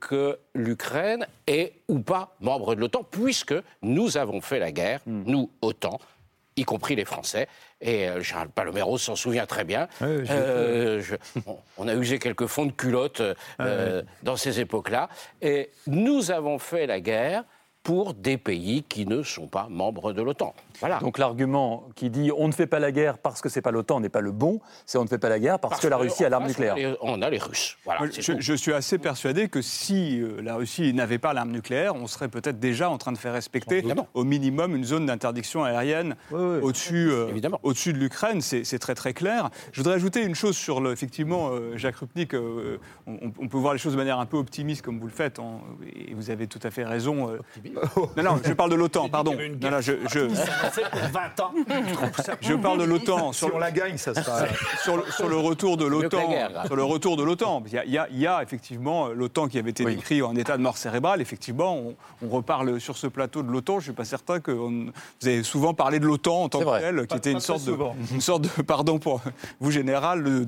[0.00, 5.22] que l'Ukraine est ou pas membre de l'OTAN, puisque nous avons fait la guerre, hmm.
[5.26, 6.00] nous, OTAN,
[6.56, 7.48] y compris les Français.
[7.80, 9.88] Et euh, Charles Palomero s'en souvient très bien.
[10.02, 11.02] Euh,
[11.76, 13.22] on, a usé quelques fonds de culotte
[14.22, 15.08] dans ces époques-là.
[15.40, 17.44] Et nous avons fait la guerre
[17.82, 20.54] pour des pays qui ne sont pas membres de l'OTAN.
[20.80, 20.98] Voilà.
[20.98, 24.00] Donc l'argument qui dit on ne fait pas la guerre parce que c'est pas l'OTAN
[24.00, 26.24] n'est pas le bon, c'est on ne fait pas la guerre parce, que la Russie
[26.24, 26.76] a l'arme nucléaire.
[27.00, 27.78] On a les Russes.
[27.84, 32.06] Voilà, je, suis assez persuadé que si euh, la Russie n'avait pas l'arme nucléaire, on
[32.06, 33.82] serait peut-être déjà en train de faire respecter
[34.14, 38.40] au minimum une zone d'interdiction aérienne au-dessus euh, au-dessus de l'Ukraine.
[38.40, 39.50] C'est très très clair.
[39.72, 42.34] Je voudrais ajouter une chose sur le, effectivement euh, Jacques Rupnik.
[43.06, 45.40] On, peut voir les choses de manière un peu optimiste comme vous le faites,
[45.96, 47.38] et vous avez tout à fait raison.
[48.16, 49.36] Non, non, je parle de l'OTAN, pardon.
[49.62, 50.20] Non, non, je, je...
[50.20, 51.52] 20 ans.
[52.40, 53.32] Je parle de l'OTAN.
[53.32, 54.46] Si on la gagne, ça sera.
[54.82, 56.30] Sur, sur le retour de l'OTAN.
[56.66, 57.62] Sur le retour de l'OTAN.
[57.66, 60.62] Il, y a, il y a effectivement l'OTAN qui avait été décrit en état de
[60.62, 61.20] mort cérébrale.
[61.20, 61.82] Effectivement,
[62.22, 63.74] on, reparle sur ce plateau de l'OTAN.
[63.74, 64.90] Je ne suis pas certain que vous
[65.24, 67.76] avez souvent parlé de l'OTAN en tant que tel, qui était une sorte, de,
[68.12, 69.22] une sorte de, pardon pour
[69.60, 70.46] vous général,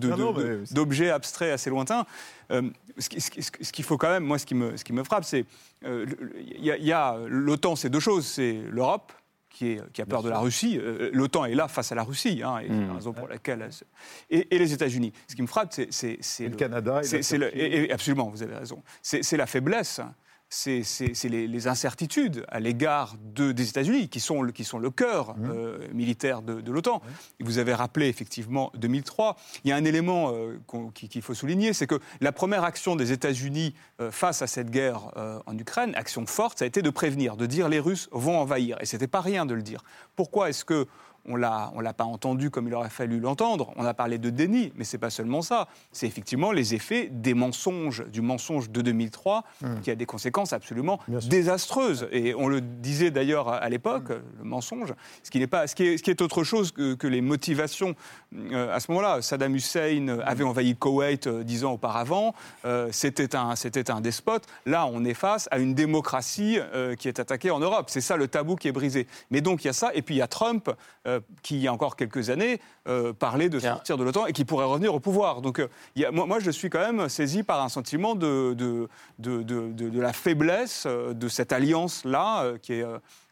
[0.71, 2.05] d'objet abstrait assez lointain.
[2.51, 2.63] Euh,
[3.01, 5.45] ce qu'il faut quand même, moi, ce qui me, ce qui me frappe, c'est
[5.85, 9.13] euh, il y a, l'OTAN, c'est deux choses, c'est l'Europe.
[9.53, 10.79] Qui, est, qui, a peur de la Russie.
[10.81, 12.95] Euh, L'OTAN est là face à la Russie, hein, et c'est la mmh.
[12.95, 13.69] raison pour laquelle.
[14.31, 15.13] Et, les États-Unis.
[15.27, 16.19] Ce qui me frappe, c'est.
[16.39, 17.01] le, le, Canada.
[17.53, 18.81] Et, absolument, vous avez raison.
[19.03, 20.01] C'est la faiblesse
[20.51, 25.37] c'est les, incertitudes à l'égard de, des États-Unis, qui sont, le, qui sont le cœur
[25.37, 25.51] mmh.
[25.51, 27.01] euh, militaire de, l'OTAN.
[27.39, 29.37] Vous avez rappelé effectivement 2003.
[29.65, 30.59] Il y a un élément euh,
[30.93, 35.13] qu'il faut souligner, c'est que la première action des États-Unis euh, face à cette guerre
[35.47, 38.77] en Ukraine, action forte, ça a été de prévenir, de dire les Russes vont envahir.
[38.81, 39.85] Et c'était pas rien de le dire.
[40.17, 40.87] Pourquoi est-ce que
[41.27, 43.73] on l'a, on l'a pas entendu comme il aurait fallu l'entendre.
[43.77, 45.69] On a parlé de déni, mais c'est pas seulement ça.
[45.93, 49.81] C'est effectivement les effets des mensonges, du mensonge de 2003, hmm.
[49.83, 52.09] qui a des conséquences absolument désastreuses.
[52.13, 54.23] Et on le disait d'ailleurs à l'époque, hmm.
[54.39, 57.07] le mensonge, ce qui n'est pas, ce qui est, ce qui est autre chose que,
[57.11, 57.97] les motivations.
[58.35, 62.35] Euh, à ce moment-là, Saddam Hussein avait envahi Koweït euh, dix ans auparavant.
[62.65, 64.47] Euh, c'était un, c'était un despote.
[64.65, 66.59] Là, on est face à une démocratie
[66.99, 67.87] qui est attaquée en Europe.
[67.89, 69.07] C'est ça le tabou qui est brisé.
[69.31, 70.71] Mais donc il y a ça, et puis il y a Trump.
[71.43, 72.61] Qui, il y a encore quelques années,
[73.19, 75.41] parlait de sortir de l'OTAN et qui pourrait revenir au pouvoir.
[75.43, 75.61] Donc,
[76.13, 78.89] moi, moi, je suis quand même saisi par un sentiment de, de,
[79.19, 82.85] de, de la faiblesse de cette alliance-là, qui est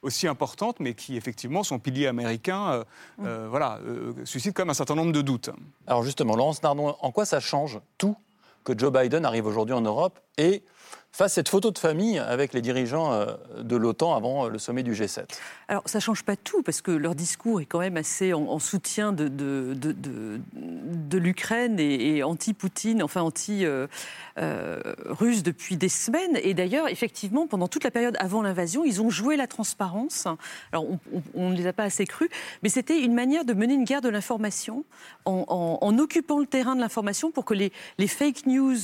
[0.03, 2.85] aussi importante, mais qui, effectivement, son pilier américain,
[3.19, 3.29] mmh.
[3.51, 3.81] voilà,
[4.25, 5.51] suscite quand même un certain nombre de doutes.
[5.87, 8.17] Alors, justement, Laurence Nardon, en quoi ça change tout
[8.65, 10.63] que Joe Biden arrive aujourd'hui en Europe et
[11.19, 13.27] fasse cette photo de famille avec les dirigeants euh,
[13.61, 15.25] de l'OTAN avant euh, le sommet du G7
[15.67, 18.61] Alors, ça ne change pas tout, parce que leur discours est quand même assez en,
[18.61, 20.39] soutien de,
[21.13, 23.89] l'Ukraine et, anti-Poutine, enfin anti-russe
[24.39, 26.39] euh, depuis des semaines.
[26.45, 30.29] Et d'ailleurs, effectivement, pendant toute la période avant l'invasion, ils ont joué la transparence.
[30.71, 30.87] Alors,
[31.35, 32.29] on ne les a pas assez crus,
[32.63, 34.85] mais c'était une manière de mener une guerre de l'information
[35.25, 38.77] en, occupant le terrain de l'information pour que les fake news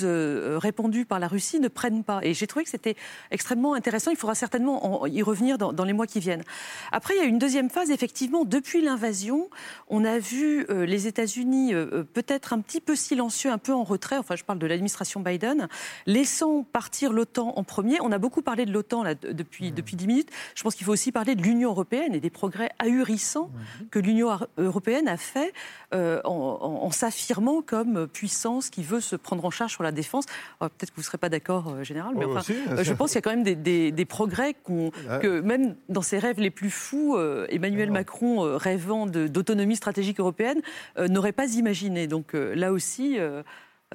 [0.59, 2.24] répandues par la Russie ne prennent pas.
[2.25, 2.97] Et j'ai trouvé que c'était
[3.31, 4.11] extrêmement intéressant.
[4.11, 6.43] Il faudra certainement y revenir dans, les mois qui viennent.
[6.91, 7.91] Après, il y a une deuxième phase.
[7.91, 9.49] Effectivement, depuis l'invasion,
[9.89, 13.73] on a vu euh, les États-Unis euh, euh, peut-être un petit peu silencieux, un peu
[13.73, 14.17] en retrait.
[14.17, 15.69] Enfin, je parle de l'administration Biden,
[16.07, 18.01] laissant partir l'OTAN en premier.
[18.01, 19.75] On a beaucoup parlé de l'OTAN là, depuis, mmh.
[19.75, 20.31] depuis 10 minutes.
[20.55, 23.85] Je pense qu'il faut aussi parler de l'Union européenne et des progrès ahurissants mmh.
[23.91, 25.53] que l'Union européenne a fait
[25.93, 30.25] en, s'affirmant comme puissance qui veut se prendre en charge sur la défense.
[30.61, 33.17] Oh, peut-être que vous ne serez pas d'accord, général mais enfin, euh, je pense qu'il
[33.17, 37.47] y a quand même des, progrès que même dans ses rêves les plus fous, euh,
[37.49, 40.61] Emmanuel Macron, euh, rêvant d'autonomie stratégique européenne,
[40.99, 42.07] n'aurait pas imaginé.
[42.07, 43.43] Donc là aussi, je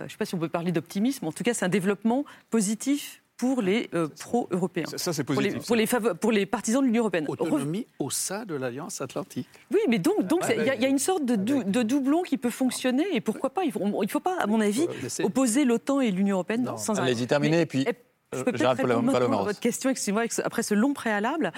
[0.03, 3.21] ne sais pas si on peut parler d'optimisme, en tout cas, c'est un développement positif
[3.39, 4.85] pour les pro-européens.
[4.95, 5.65] Ça, c'est positif.
[5.65, 7.25] Pour les, pour, les partisans de l'Union européenne.
[7.27, 9.47] Autonomie au sein de l'Alliance Atlantique.
[9.73, 13.05] Oui, mais donc, donc il y, a une sorte de, de, doublon qui peut fonctionner,
[13.13, 14.85] et pourquoi pas Il ne faut, pas, à mon avis,
[15.23, 16.77] opposer l'OTAN et l'Union européenne non.
[16.77, 17.87] sans Allez-y, terminez, et puis...
[18.31, 21.51] Je peux peut-être répondre à votre question, excusez-moi, après ce long préalable.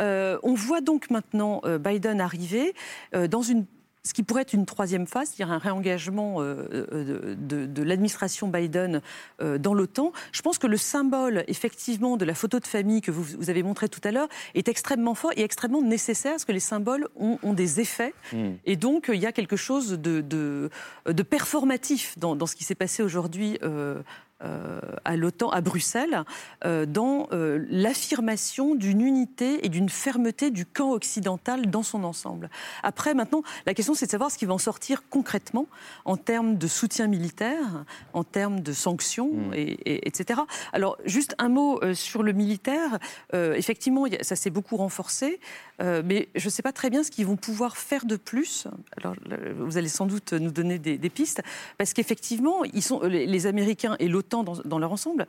[0.00, 2.72] Euh, on voit donc maintenant euh, Biden arriver
[3.14, 3.66] euh, dans une
[4.06, 9.00] ce qui pourrait être une troisième phase, c'est-à-dire un réengagement de, l'administration Biden
[9.40, 10.12] dans l'OTAN.
[10.32, 13.88] Je pense que le symbole, effectivement, de la photo de famille que vous, avez montré
[13.88, 17.80] tout à l'heure est extrêmement fort et extrêmement nécessaire, parce que les symboles ont, des
[17.80, 18.12] effets.
[18.32, 18.52] Hmm.
[18.64, 20.70] Et donc, il y a quelque chose de,
[21.28, 24.02] performatif dans, dans, ce qui s'est passé aujourd'hui euh,
[25.04, 26.24] à l'OTAN, à Bruxelles,
[26.64, 32.50] euh, dans euh, l'affirmation d'une unité et d'une fermeté du camp occidental dans son ensemble.
[32.82, 35.66] Après, maintenant, la question, c'est de savoir ce qui va en sortir concrètement
[36.04, 39.54] en termes de soutien militaire, en termes de sanctions, mmh.
[39.54, 40.40] et, etc.
[40.72, 42.98] Alors, juste un mot sur le militaire.
[43.32, 45.40] effectivement, ça s'est beaucoup renforcé,
[45.80, 48.66] mais je ne sais pas très bien ce qu'ils vont pouvoir faire de plus.
[48.98, 49.14] Alors,
[49.58, 51.42] vous allez sans doute nous donner des, pistes,
[51.78, 55.26] parce qu'effectivement, les, les Américains et l'OTAN dans, leur ensemble,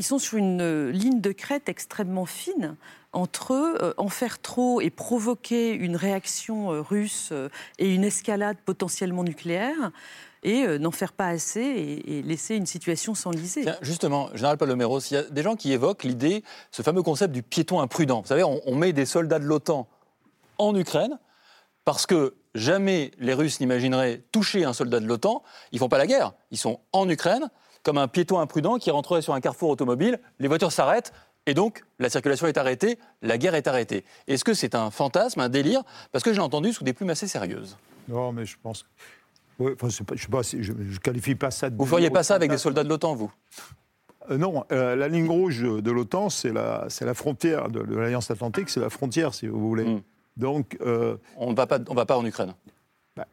[0.00, 2.76] ils sont sur une euh, ligne de crête extrêmement fine
[3.12, 7.32] entre euh, en faire trop et provoquer une réaction euh, russe
[7.78, 9.90] et une escalade potentiellement nucléaire
[10.42, 13.66] et n'en faire pas assez et, laisser une situation s'enliser.
[13.82, 17.42] Justement, Général Paloméros, il y a des gens qui évoquent l'idée, ce fameux concept du
[17.42, 18.22] piéton imprudent.
[18.22, 19.86] Vous savez, on, met des soldats de l'OTAN
[20.56, 21.18] en Ukraine
[21.84, 25.42] parce que jamais les Russes n'imagineraient toucher un soldat de l'OTAN.
[25.72, 27.50] Ils font pas la guerre, ils sont en Ukraine
[27.82, 31.12] comme un piéton imprudent qui rentrerait sur un carrefour automobile, les voitures s'arrêtent,
[31.46, 34.04] et donc, la circulation est arrêtée, la guerre est arrêtée.
[34.28, 35.82] Est-ce que c'est un fantasme, un délire?
[36.12, 37.76] Parce que j'ai entendu sous des plumes assez sérieuses.
[38.08, 38.84] Non, mais je pense.
[39.58, 41.76] Ouais, enfin, pas, je ne qualifie pas ça de.
[41.76, 43.32] Vous ne feriez pas ça avec des soldats de l'OTAN, vous?
[44.30, 48.68] Euh, non, euh, la ligne rouge de l'OTAN, c'est la, la, frontière de, l'Alliance Atlantique,
[48.68, 49.84] c'est la frontière, si vous voulez.
[49.84, 50.02] Hmm.
[50.36, 52.54] Donc, euh, on ne va pas en Ukraine.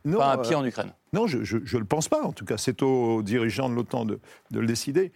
[0.06, 0.94] Bah, pas un pied en Ukraine.
[1.14, 2.22] Non, je ne le pense pas.
[2.24, 4.20] En tout cas, c'est aux dirigeants de l'OTAN de,
[4.52, 5.12] le décider.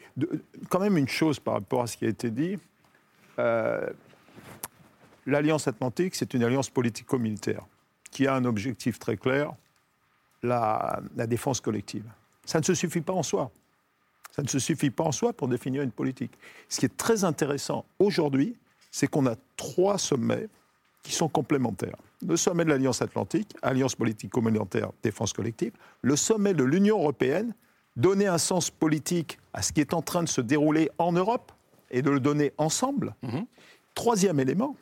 [0.69, 2.57] quand même une chose par rapport à ce qui a été dit.
[5.25, 7.65] L'Alliance Atlantique, c'est une alliance politico-militaire
[8.09, 9.53] qui a un objectif très clair,
[10.43, 12.03] la, la, défense collective.
[12.45, 13.51] Ça ne se suffit pas en soi.
[14.31, 16.31] Ça ne se suffit pas en soi pour définir une politique.
[16.67, 18.57] Ce qui est très intéressant aujourd'hui,
[18.89, 20.47] c'est qu'on a trois sommets
[21.03, 21.95] qui sont complémentaires.
[22.25, 25.71] Le sommet de l'Alliance Atlantique, Alliance politico-militaire défense collective,
[26.01, 27.53] le sommet de l'Union européenne,
[27.95, 31.51] donner un sens politique à ce qui est en train de se dérouler en Europe
[31.89, 33.15] et de le donner ensemble.
[33.23, 33.45] Mhm.
[33.95, 34.75] Troisième élément,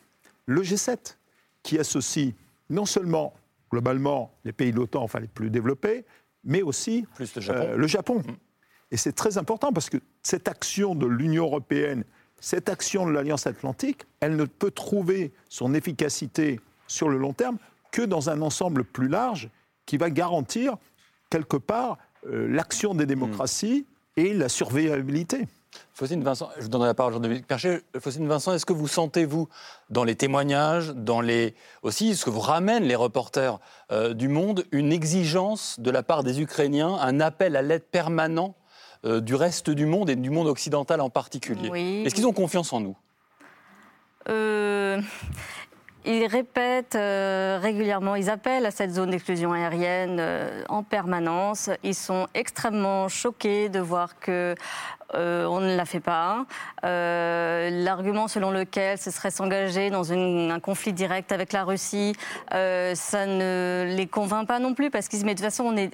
[0.45, 1.17] le G7,
[1.63, 2.34] qui associe
[2.70, 3.34] non seulement
[3.72, 6.05] globalement les pays de l'OTAN, enfin les plus développés,
[6.43, 8.22] mais aussi le Japon.
[8.28, 8.38] Euh, mhm.
[8.91, 12.03] Et c'est très important parce que cette action de l'Union européenne
[12.41, 17.57] cette action de l'Alliance Atlantique, elle ne peut trouver son efficacité sur le long terme
[17.91, 19.49] que dans un ensemble plus large
[19.85, 20.77] qui va garantir
[21.29, 23.85] quelque part euh, l'action des démocraties
[24.17, 25.47] et la surveillabilité.
[25.93, 27.81] Faustine Vincent, je vous donnerai la parole Jean-Dominique Percher.
[27.99, 29.47] Faustine Vincent, est-ce que vous sentez, vous,
[29.89, 31.55] dans les témoignages, dans les...
[31.83, 33.59] aussi ce que vous ramènent les reporters
[33.91, 38.55] euh, du monde, une exigence de la part des Ukrainiens, un appel à l'aide permanent
[39.05, 42.03] euh, du reste du monde et du monde occidental en particulier.
[42.05, 42.97] Est-ce qu'ils ont confiance en nous?
[44.27, 44.99] Euh,
[46.05, 50.21] ils répètent euh, régulièrement, ils appellent à cette zone d'exclusion aérienne
[50.67, 51.69] en permanence.
[51.83, 54.55] Ils sont extrêmement choqués de voir que
[55.16, 56.45] euh, on ne la fait pas.
[56.86, 62.14] Euh, l'argument selon lequel ce serait s'engager dans un conflit direct avec la Russie,
[62.53, 65.45] euh, ça ne les convainc pas non plus parce qu'ils se disent mais de toute
[65.45, 65.91] façon, on est...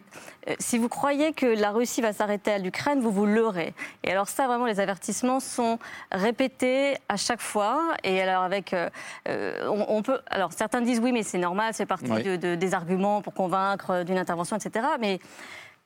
[0.59, 3.73] si vous croyez que la Russie va s'arrêter à l'Ukraine, vous vous leurrez.
[4.03, 5.79] Et alors ça, vraiment, les avertissements sont
[6.11, 7.81] répétés à chaque fois.
[8.03, 8.75] Et alors avec,
[9.27, 13.33] on, peut, alors certains disent oui, mais c'est normal, c'est partie de, des arguments pour
[13.33, 14.85] convaincre d'une intervention, etc.
[14.99, 15.19] Mais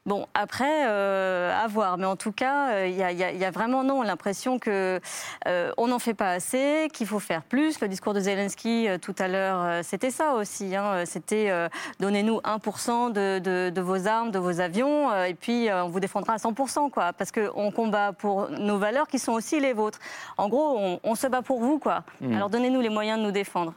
[0.06, 1.98] Bon, après, euh, à voir.
[1.98, 5.00] Mais en tout cas, il euh, y, a vraiment non l'impression que
[5.48, 7.80] euh, on n'en fait pas assez, qu'il faut faire plus.
[7.82, 10.76] Le discours de Zelensky tout à l'heure, c'était ça aussi.
[10.76, 11.06] Hein.
[11.06, 11.52] C'était
[12.00, 16.90] donnez-nous 1% de, vos armes, de vos avions, et puis on vous défendra à 100%,
[16.90, 17.14] quoi.
[17.14, 20.00] Parce qu'on combat pour nos valeurs qui sont aussi les vôtres.
[20.38, 22.04] En gros, on, se bat pour vous, quoi.
[22.22, 22.34] Hmm.
[22.34, 23.74] Alors donnez-nous les moyens de nous défendre.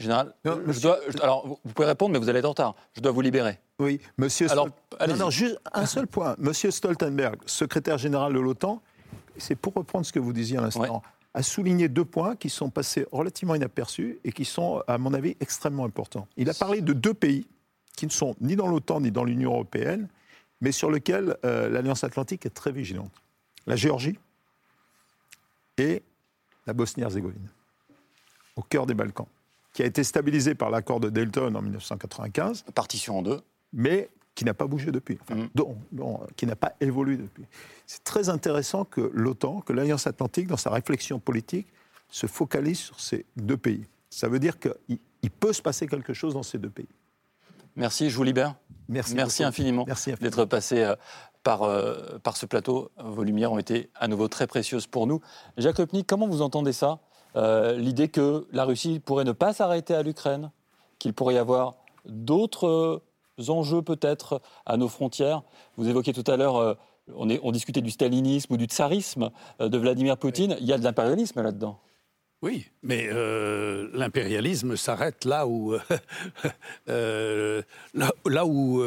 [0.00, 2.74] Général, je dois, alors vous pouvez répondre, mais vous allez être en retard.
[2.94, 3.58] Je dois vous libérer.
[3.78, 4.50] Oui, monsieur.
[4.50, 4.70] Alors,
[5.18, 6.36] non, juste un seul point.
[6.38, 8.82] Monsieur Stoltenberg, secrétaire général de l'OTAN,
[9.36, 11.02] c'est pour reprendre ce que vous disiez à l'instant,
[11.34, 15.36] a souligné deux points qui sont passés relativement inaperçus et qui sont, à mon avis,
[15.38, 16.26] extrêmement importants.
[16.38, 17.46] Il a parlé de deux pays
[17.94, 20.08] qui ne sont ni dans l'OTAN ni dans l'Union européenne,
[20.62, 23.12] mais sur lesquels euh, l'Alliance atlantique est très vigilante.
[23.66, 24.18] La Géorgie
[25.76, 26.02] et
[26.66, 27.50] la Bosnie-Herzégovine,
[28.56, 29.28] au cœur des Balkans
[29.72, 32.64] qui a été stabilisé par l'accord de Dayton en 1995.
[32.74, 33.40] Partition en deux.
[33.72, 36.26] Mais qui n'a pas bougé depuis, enfin, mm.
[36.36, 37.44] qui n'a pas évolué depuis.
[37.86, 41.66] C'est très intéressant que l'OTAN, que l'Alliance Atlantique, dans sa réflexion politique,
[42.08, 43.84] se focalise sur ces deux pays.
[44.08, 46.88] Ça veut dire qu'il peut se passer quelque chose dans ces deux pays.
[47.76, 48.54] Merci, je vous libère.
[48.88, 49.86] Merci, Merci infiniment,
[50.20, 50.96] d'être passé euh,
[51.42, 52.90] par, euh, par ce plateau.
[52.98, 55.20] Vos lumières ont été à nouveau très précieuses pour nous.
[55.56, 56.98] Jacques Lepnik, comment vous entendez ça?
[57.36, 60.50] Euh, l'idée que la Russie pourrait ne pas s'arrêter à l'Ukraine,
[60.98, 61.74] qu'il pourrait y avoir
[62.06, 65.42] d'autres euh, enjeux peut-être à nos frontières.
[65.76, 66.74] Vous évoquiez tout à l'heure, euh,
[67.14, 70.56] on, on, discutait du stalinisme ou du tsarisme de Vladimir Poutine.
[70.60, 71.78] Il y a de l'impérialisme là-dedans.
[72.42, 73.10] Oui, mais
[73.92, 75.76] l'impérialisme s'arrête là où,
[76.86, 78.82] là, où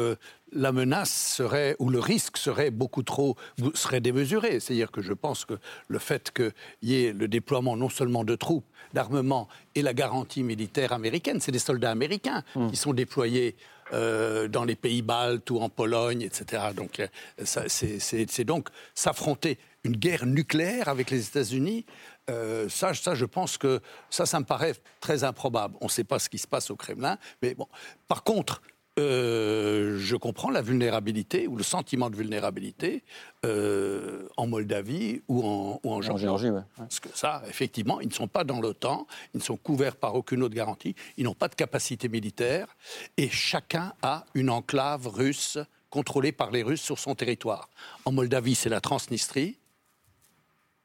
[0.54, 3.36] la menace serait, ou le risque serait beaucoup trop,
[3.74, 4.60] serait démesuré.
[4.60, 5.54] C'est-à-dire que je pense que
[5.88, 6.52] le fait qu'il
[6.82, 11.52] y ait le déploiement non seulement de troupes, d'armement et la garantie militaire américaine, c'est
[11.52, 12.70] des soldats américains hmm.
[12.70, 13.56] qui sont déployés
[13.92, 16.62] euh, dans les pays baltes ou en Pologne, etc.
[16.74, 17.06] Donc euh,
[17.44, 21.84] c'est donc s'affronter une guerre nucléaire avec les États-Unis.
[22.30, 25.76] Euh, ça, ça, je pense que ça, ça me paraît très improbable.
[25.80, 27.68] On ne sait pas ce qui se passe au Kremlin, mais bon.
[28.08, 28.62] Par contre,
[28.96, 33.02] euh, je comprends la vulnérabilité ou le sentiment de vulnérabilité
[33.44, 36.48] euh, en Moldavie ou en, ou en Géorgie.
[36.76, 40.14] Parce que ça, effectivement, ils ne sont pas dans l'OTAN, ils ne sont couverts par
[40.14, 42.76] aucune autre garantie, ils n'ont pas de capacité militaire
[43.16, 45.58] et chacun a une enclave russe
[45.90, 47.70] contrôlée par les Russes sur son territoire.
[48.04, 49.58] En Moldavie, c'est la Transnistrie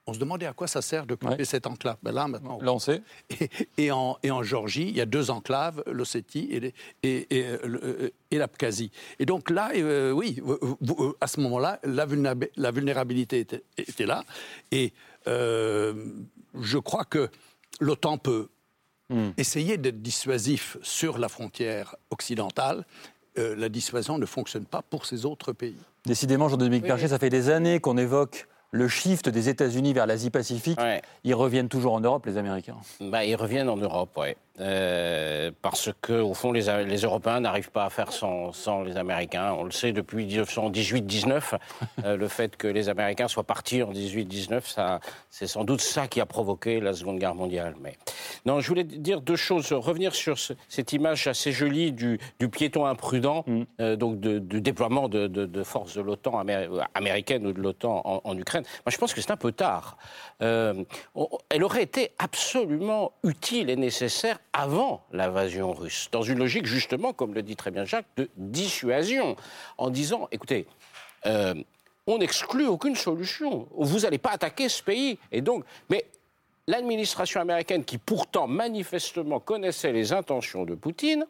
[0.10, 1.98] on se demandait à quoi ça sert de couper cette enclave.
[2.02, 2.60] Ben là, maintenant.
[2.62, 3.02] Là, on sait.
[3.78, 6.74] Et, en, et, en, Géorgie, il y a deux enclaves, l'Ossétie et,
[7.04, 8.92] et, euh, et l'Abkhazie.
[9.20, 10.42] Et donc là, euh, oui,
[11.22, 14.24] à ce moment-là, la, vulnérabilité était, là.
[14.72, 14.94] Et
[15.28, 15.94] euh,
[16.60, 17.30] je crois que
[17.80, 18.50] l'OTAN peut
[19.10, 19.30] hmm.
[19.38, 22.86] essayer d'être dissuasif sur la frontière occidentale.
[23.36, 25.78] la dissuasion ne fonctionne pas pour ces autres pays.
[26.06, 30.80] Décidément, Jean-Dominique Percher, ça fait des années qu'on évoque le shift des États-Unis vers l'Asie-Pacifique,
[31.24, 34.36] ils reviennent toujours en Europe, les Américains bah, Ils reviennent en Europe, oui.
[34.60, 39.54] Euh, parce que, au fond, les, Européens n'arrivent pas à faire sans, les Américains.
[39.54, 41.58] On le sait depuis 1918-19.
[42.06, 45.00] Euh, le fait que les Américains soient partis en 18-19,
[45.30, 47.76] c'est sans doute ça qui a provoqué la Seconde Guerre mondiale.
[47.82, 47.98] Mais
[48.46, 49.72] non, je voulais dire deux choses.
[49.74, 50.38] Revenir sur
[50.68, 52.20] cette image assez jolie du,
[52.52, 53.62] piéton imprudent, mm.
[53.82, 56.44] euh, donc du déploiement de, forces de l'OTAN
[56.94, 58.64] américaine ou de l'OTAN en, Ukraine.
[58.86, 59.98] Moi, je pense que c'est un peu tard.
[60.40, 60.86] elle
[61.64, 67.42] aurait été absolument utile et nécessaire avant l'invasion russe, dans une logique justement, comme le
[67.42, 69.36] dit très bien Jacques, de dissuasion,
[69.78, 70.68] en disant, écoutez,
[71.26, 71.54] euh,
[72.08, 76.06] on n'exclut aucune solution, vous n'allez pas attaquer ce pays, et donc, mais
[76.68, 81.26] l'administration américaine, qui pourtant manifestement connaissait les intentions de Poutine,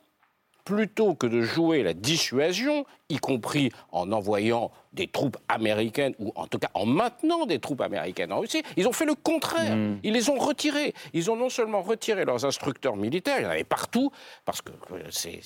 [0.69, 6.45] plutôt que de jouer la dissuasion, y compris en envoyant des troupes américaines, ou en
[6.45, 9.75] tout cas en maintenant des troupes américaines en Russie, ils ont fait le contraire.
[9.75, 9.99] Mm.
[10.03, 10.93] Ils les ont retirés.
[11.13, 14.11] Ils ont non seulement retiré leurs instructeurs militaires, il y en avait partout,
[14.45, 14.71] parce que
[15.09, 15.41] c'est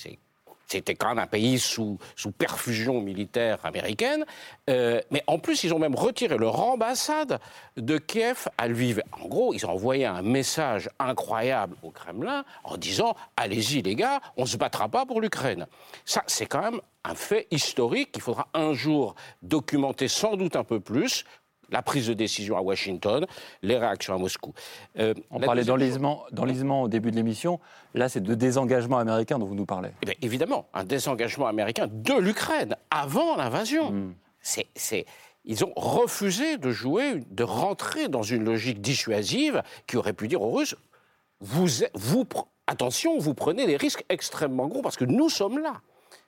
[0.66, 4.24] c'était quand même un pays sous, sous perfusion militaire américaine.
[4.70, 7.38] Euh, mais en plus, ils ont même retiré leur ambassade
[7.76, 9.02] de Kiev à Lviv.
[9.12, 14.20] En gros, ils ont envoyé un message incroyable au Kremlin en disant Allez-y, les gars,
[14.36, 15.66] on ne se battra pas pour l'Ukraine.
[16.04, 20.64] Ça, c'est quand même un fait historique qu'il faudra un jour documenter sans doute un
[20.64, 21.24] peu plus
[21.70, 23.26] la prise de décision à Washington,
[23.62, 24.52] les réactions à Moscou.
[24.98, 27.60] Euh, On parlait d'enlisement au début de l'émission.
[27.94, 29.90] Là, c'est de désengagement américain dont vous nous parlez.
[30.06, 33.90] Eh évidemment, un désengagement américain de l'Ukraine avant l'invasion.
[33.90, 34.14] Hmm.
[34.40, 35.06] C'est
[35.46, 40.40] ils ont refusé de jouer, de rentrer dans une logique dissuasive qui aurait pu dire
[40.40, 40.74] aux Russes
[41.40, 42.26] vous, vous,
[42.66, 45.82] attention, vous prenez des risques extrêmement gros parce que nous sommes là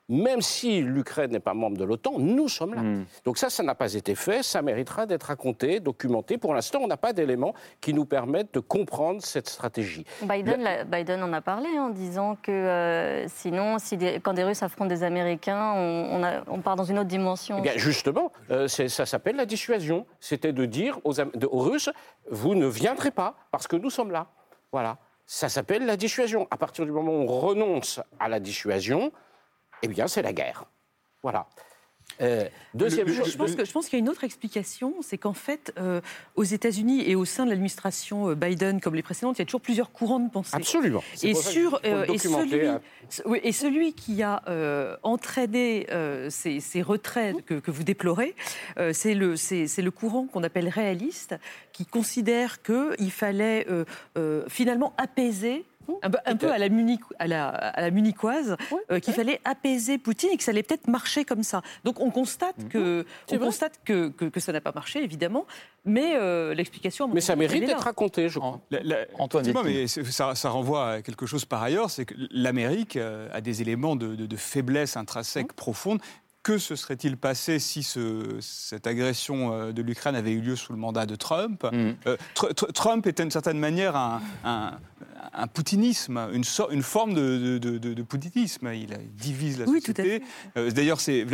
[0.08, 2.82] même si l'Ukraine n'est pas membre de l'OTAN, nous sommes là.
[2.82, 3.06] Hmm.
[3.24, 6.38] Donc ça, ça n'a pas été fait, ça méritera d'être raconté, documenté.
[6.38, 10.04] Pour l'instant, on n'a pas d'éléments qui nous permettent de comprendre cette stratégie.
[10.22, 15.02] Biden, en a parlé en disant que euh, sinon, si quand des Russes affrontent des
[15.02, 17.62] Américains, on, part dans une autre dimension.
[17.64, 20.06] Eh justement, euh, ça s'appelle la dissuasion.
[20.20, 21.90] C'était de dire aux, aux Russes,
[22.30, 24.28] vous ne viendrez pas parce que nous sommes là.
[24.72, 24.98] Voilà.
[25.26, 26.46] Ça s'appelle la dissuasion.
[26.50, 29.12] À partir du moment où on renonce à la dissuasion,
[29.86, 30.64] eh bien, c'est la guerre.
[31.22, 31.48] Voilà.
[32.22, 33.30] Euh, deuxième chose.
[33.30, 36.00] Je pense, qu'il y a une autre explication, c'est qu'en fait, euh,
[36.34, 39.44] aux États-Unis et au sein de l'administration euh, Biden, comme les précédentes, il y a
[39.44, 40.56] toujours plusieurs courants de pensée.
[40.56, 41.02] Absolument.
[41.22, 42.80] Et, sur, et, celui, hein.
[43.42, 44.42] et celui qui a
[45.02, 45.86] entraîné
[46.30, 48.34] ces, ces, retraits que, que vous déplorez,
[48.92, 51.34] c'est le, le courant qu'on appelle réaliste,
[51.72, 53.66] qui considère qu'il fallait
[54.48, 55.64] finalement apaiser
[56.02, 58.56] un peu, à, la Munich, à, la, à la munichoise,
[58.90, 61.62] euh, qu'il fallait apaiser Poutine et que ça allait peut-être marcher comme ça.
[61.84, 62.68] Donc on constate mhm.
[62.68, 65.46] que, on constate que, que, ça n'a pas marché, évidemment,
[65.84, 67.08] mais euh, l'explication.
[67.08, 68.60] Mais ça mérite d'être raconté, je crois.
[69.18, 73.40] Antoine, mais ça, ça, renvoie à quelque chose par ailleurs, c'est que l'Amérique euh, a
[73.40, 75.56] des éléments de, de, faiblesse intrinsèque mmh.
[75.56, 76.00] profonde
[76.46, 80.78] que se serait-il passé si ce, cette agression de l'Ukraine avait eu lieu sous le
[80.78, 81.64] mandat de Trump?
[81.64, 81.94] Mmh.
[82.72, 84.20] Trump était d'une certaine manière un,
[85.36, 88.70] un poutinisme, une, une forme de, de, poutinisme.
[88.72, 90.22] Il divise la société.
[90.56, 91.26] Euh, d'ailleurs, c'est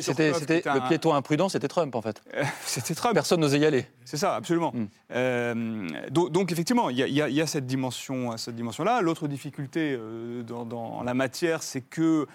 [0.00, 2.22] C'était le piéton imprudent, c'était Trump en fait.
[2.64, 3.14] c'était Trump.
[3.14, 3.86] Personne n'osait y aller.
[4.04, 4.72] C'est ça, absolument.
[5.12, 9.00] Euh, donc, effectivement, il y, a cette dimension, cette dimension-là.
[9.00, 12.26] L'autre difficulté euh, dans, la matière, c'est que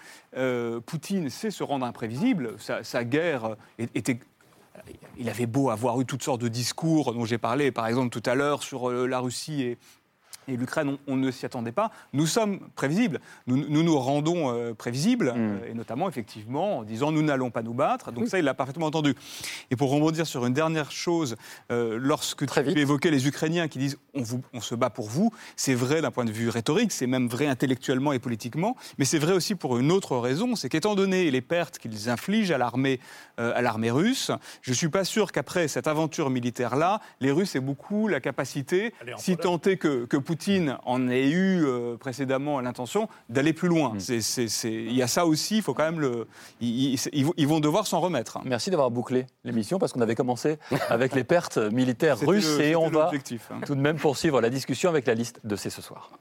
[0.86, 2.07] Poutine sait se rendre imprévisible.
[2.58, 4.18] Sa, sa guerre était
[5.18, 8.30] il avait beau avoir eu toutes sortes de discours dont j'ai parlé, par exemple tout
[8.30, 9.78] à l'heure, sur la Russie et,
[10.48, 11.90] et l'Ukraine, on, ne s'y attendait pas.
[12.12, 13.20] Nous sommes prévisibles.
[13.46, 15.36] Nous nous, rendons euh, prévisibles, mm.
[15.36, 18.10] euh, et notamment, effectivement, en disant nous n'allons pas nous battre.
[18.12, 19.14] Donc ça, il l'a parfaitement entendu.
[19.70, 21.36] Et pour rebondir sur une dernière chose,
[21.70, 25.32] euh, lorsque tu évoquais les Ukrainiens qui disent on, vous, on se bat pour vous,
[25.56, 29.18] c'est vrai d'un point de vue rhétorique, c'est même vrai intellectuellement et politiquement, mais c'est
[29.18, 33.00] vrai aussi pour une autre raison, c'est qu'étant donné les pertes qu'ils infligent à l'armée
[33.36, 34.32] à l'armée russe,
[34.62, 38.92] je ne suis pas sûr qu'après cette aventure militaire-là, les Russes aient beaucoup la capacité,
[39.16, 43.66] si tant est que, que Poutine Poutine en ait eu euh, précédemment l'intention d'aller plus
[43.66, 43.94] loin.
[43.94, 44.20] Mm.
[44.64, 46.28] Il y a ça aussi, il faut quand même le.
[46.60, 48.38] Ils, vont devoir s'en remettre.
[48.44, 50.58] Merci d'avoir bouclé l'émission parce qu'on avait commencé
[50.90, 53.60] avec les pertes militaires russes et on va hein.
[53.66, 56.12] tout de même poursuivre la discussion avec la liste de ces ce soir.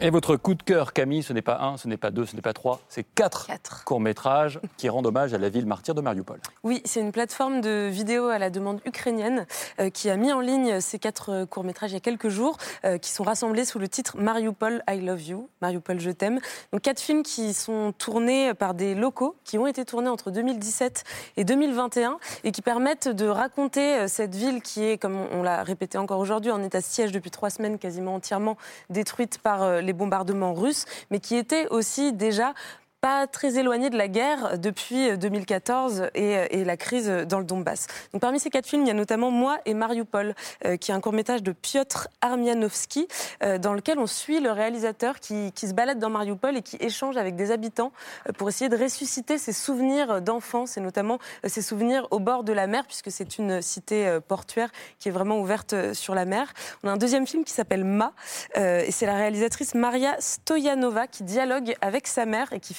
[0.00, 2.36] Et votre coup de cœur, Camille, ce n'est pas un, ce n'est pas deux, ce
[2.36, 3.48] n'est pas trois, c'est quatre,
[3.84, 6.38] courts-métrages qui rendent hommage à la ville martyre de Mariupol.
[6.62, 9.44] Oui, c'est une plateforme de vidéos à la demande ukrainienne
[9.80, 12.58] euh, qui a mis en ligne ces quatre euh, courts-métrages il y a quelques jours,
[12.84, 16.38] euh, qui sont rassemblés sous le titre Mariupol, I Love You, Mariupol, je t'aime.
[16.72, 21.02] Donc quatre films qui sont tournés par des locaux, qui ont été tournés entre 2017
[21.38, 25.98] et 2021 et qui permettent de raconter cette ville qui est, comme on l'a répété
[25.98, 28.56] encore aujourd'hui, en état de siège depuis trois semaines, quasiment entièrement
[28.90, 32.54] détruite par les bombardements russes, mais qui était aussi déjà
[33.00, 37.86] pas très éloigné de la guerre depuis 2014 et, et, la crise dans le Donbass.
[38.12, 40.34] Donc, parmi ces quatre films, il y a notamment Moi et Mariupol,
[40.64, 43.06] euh, qui est un court-métrage de Piotr Armianowski,
[43.42, 47.16] euh, dans lequel on suit le réalisateur qui, se balade dans Mariupol et qui échange
[47.16, 47.92] avec des habitants
[48.28, 52.52] euh, pour essayer de ressusciter ses souvenirs d'enfance et notamment ses souvenirs au bord de
[52.52, 56.52] la mer, puisque c'est une cité portuaire qui est vraiment ouverte sur la mer.
[56.82, 58.12] On a un deuxième film qui s'appelle Ma,
[58.54, 62.74] et c'est la réalisatrice Maria Stoyanova qui dialogue avec sa mère et qui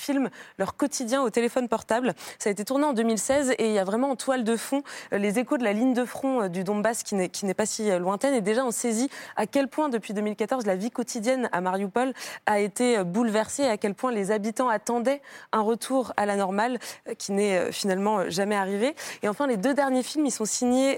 [0.57, 2.13] leur quotidien au téléphone portable.
[2.37, 4.83] Ça a été tourné en 2016 et il y a vraiment en toile de fond
[5.11, 8.33] les échos de la ligne de front du Donbass qui n'est pas si lointaine.
[8.33, 12.13] Et déjà, on saisit à quel point, depuis 2014, la vie quotidienne à Mariupol
[12.45, 16.79] a été bouleversée et à quel point les habitants attendaient un retour à la normale
[17.17, 18.95] qui n'est finalement jamais arrivé.
[19.23, 20.97] Et enfin, les deux derniers films, ils sont signés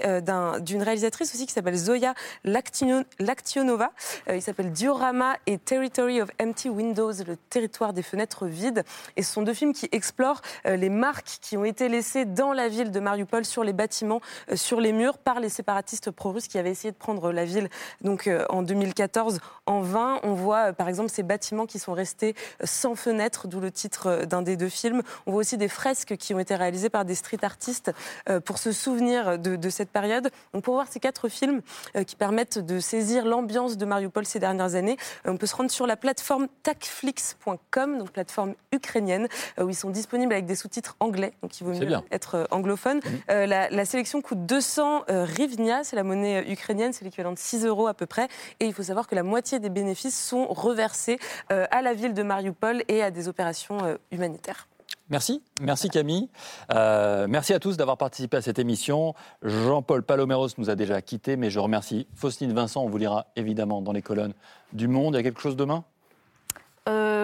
[0.60, 3.92] d'une réalisatrice aussi qui s'appelle Zoya Lactionova.
[4.32, 8.84] il s'appelle Diorama et Territory of Empty Windows, le territoire des fenêtres vides.
[9.16, 12.52] Et ce sont deux films qui explorent euh, les marques qui ont été laissées dans
[12.52, 16.48] la ville de Mariupol sur les bâtiments, euh, sur les murs, par les séparatistes pro-russes
[16.48, 17.68] qui avaient essayé de prendre la ville
[18.00, 20.18] donc, euh, en 2014 en vain.
[20.22, 22.34] On voit par exemple ces bâtiments qui sont restés
[22.64, 25.02] sans fenêtres, d'où le titre d'un des deux films.
[25.26, 27.92] On voit aussi des fresques qui ont été réalisées par des street artistes
[28.44, 30.30] pour se souvenir de, de cette période.
[30.52, 31.62] Donc pour voir ces quatre films
[32.06, 35.86] qui permettent de saisir l'ambiance de Mariupol ces dernières années, on peut se rendre sur
[35.86, 41.32] la plateforme tacflix.com, donc plateforme ukrainienne, euh, où ils sont disponibles avec des sous-titres anglais,
[41.42, 42.98] donc il vaut mieux être euh, anglophone.
[42.98, 43.30] Mmh.
[43.30, 47.88] Euh, la, sélection coûte 200 rivnia, c'est la monnaie ukrainienne, c'est l'équivalent de 6 euros
[47.88, 48.28] à peu près.
[48.60, 51.18] Et il faut savoir que la moitié des bénéfices sont reversés
[51.48, 54.68] à la ville de Mariupol et à des opérations humanitaires.
[55.10, 56.28] Merci, merci Camille.
[56.70, 59.14] merci à tous d'avoir participé à cette émission.
[59.42, 62.84] Jean-Paul Paloméros nous a déjà quittés, mais je remercie Faustine Vincent.
[62.84, 64.34] On vous lira évidemment dans les colonnes
[64.72, 65.14] du Monde.
[65.14, 65.84] Il y a quelque chose demain?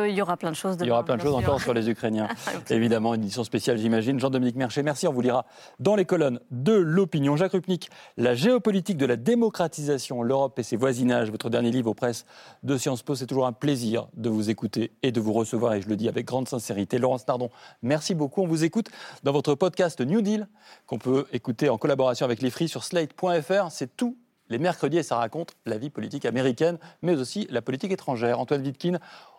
[0.08, 0.76] Euh, il y aura plein de choses.
[0.80, 2.28] il y aura plein de choses encore sur les Ukrainiens.
[2.70, 4.18] Évidemment, une édition spéciale, j'imagine.
[4.18, 5.06] Jean-Dominique Mercher, merci.
[5.06, 5.46] On vous lira
[5.78, 7.36] dans les colonnes de l'opinion.
[7.36, 11.94] Jacques Rupnik, La géopolitique de la démocratisation, l'Europe et ses voisinages, votre dernier livre aux
[11.94, 12.24] presses
[12.62, 13.14] de Sciences Po.
[13.14, 16.08] C'est toujours un plaisir de vous écouter et de vous recevoir, et je le dis
[16.08, 16.98] avec grande sincérité.
[16.98, 17.50] Laurence Nardon,
[17.82, 18.42] merci beaucoup.
[18.42, 18.88] On vous écoute
[19.22, 20.48] dans votre podcast New Deal,
[20.86, 23.70] qu'on peut écouter en collaboration avec les Free sur slate.fr.
[23.70, 24.16] C'est tout
[24.50, 28.40] les mercredis et ça raconte la vie politique américaine, mais aussi la politique étrangère.
[28.40, 28.98] Antoine Wittkin,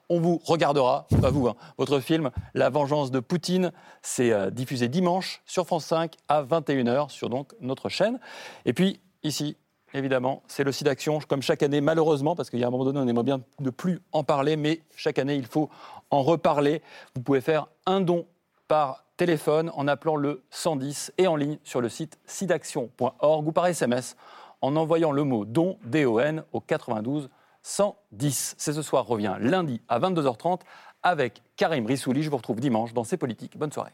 [0.09, 3.71] on vous regardera, pas vous, hein, votre film La vengeance de Poutine.
[4.01, 7.29] C'est euh, diffusé dimanche sur France 5 à 21h sur
[7.61, 8.19] notre chaîne.
[8.65, 9.55] Et puis ici,
[9.93, 12.85] évidemment, c'est le site d'action, comme chaque année, malheureusement, parce qu'il y a un moment
[12.85, 15.69] donné, on aimerait bien ne plus en parler, mais chaque année, il faut
[16.09, 16.81] en reparler.
[17.15, 18.25] Vous pouvez faire un don
[18.67, 23.67] par téléphone en appelant le 110 et en ligne sur le site sidaction.org ou par
[23.67, 24.15] SMS
[24.61, 27.29] en envoyant le mot don, D-O-N, au 92
[27.63, 28.55] 110.
[28.57, 30.61] C'est ce soir revient lundi à 22h30
[31.03, 32.23] avec Karim Rissouli.
[32.23, 33.57] Je vous retrouve dimanche dans C'est Politique.
[33.57, 33.93] Bonne soirée.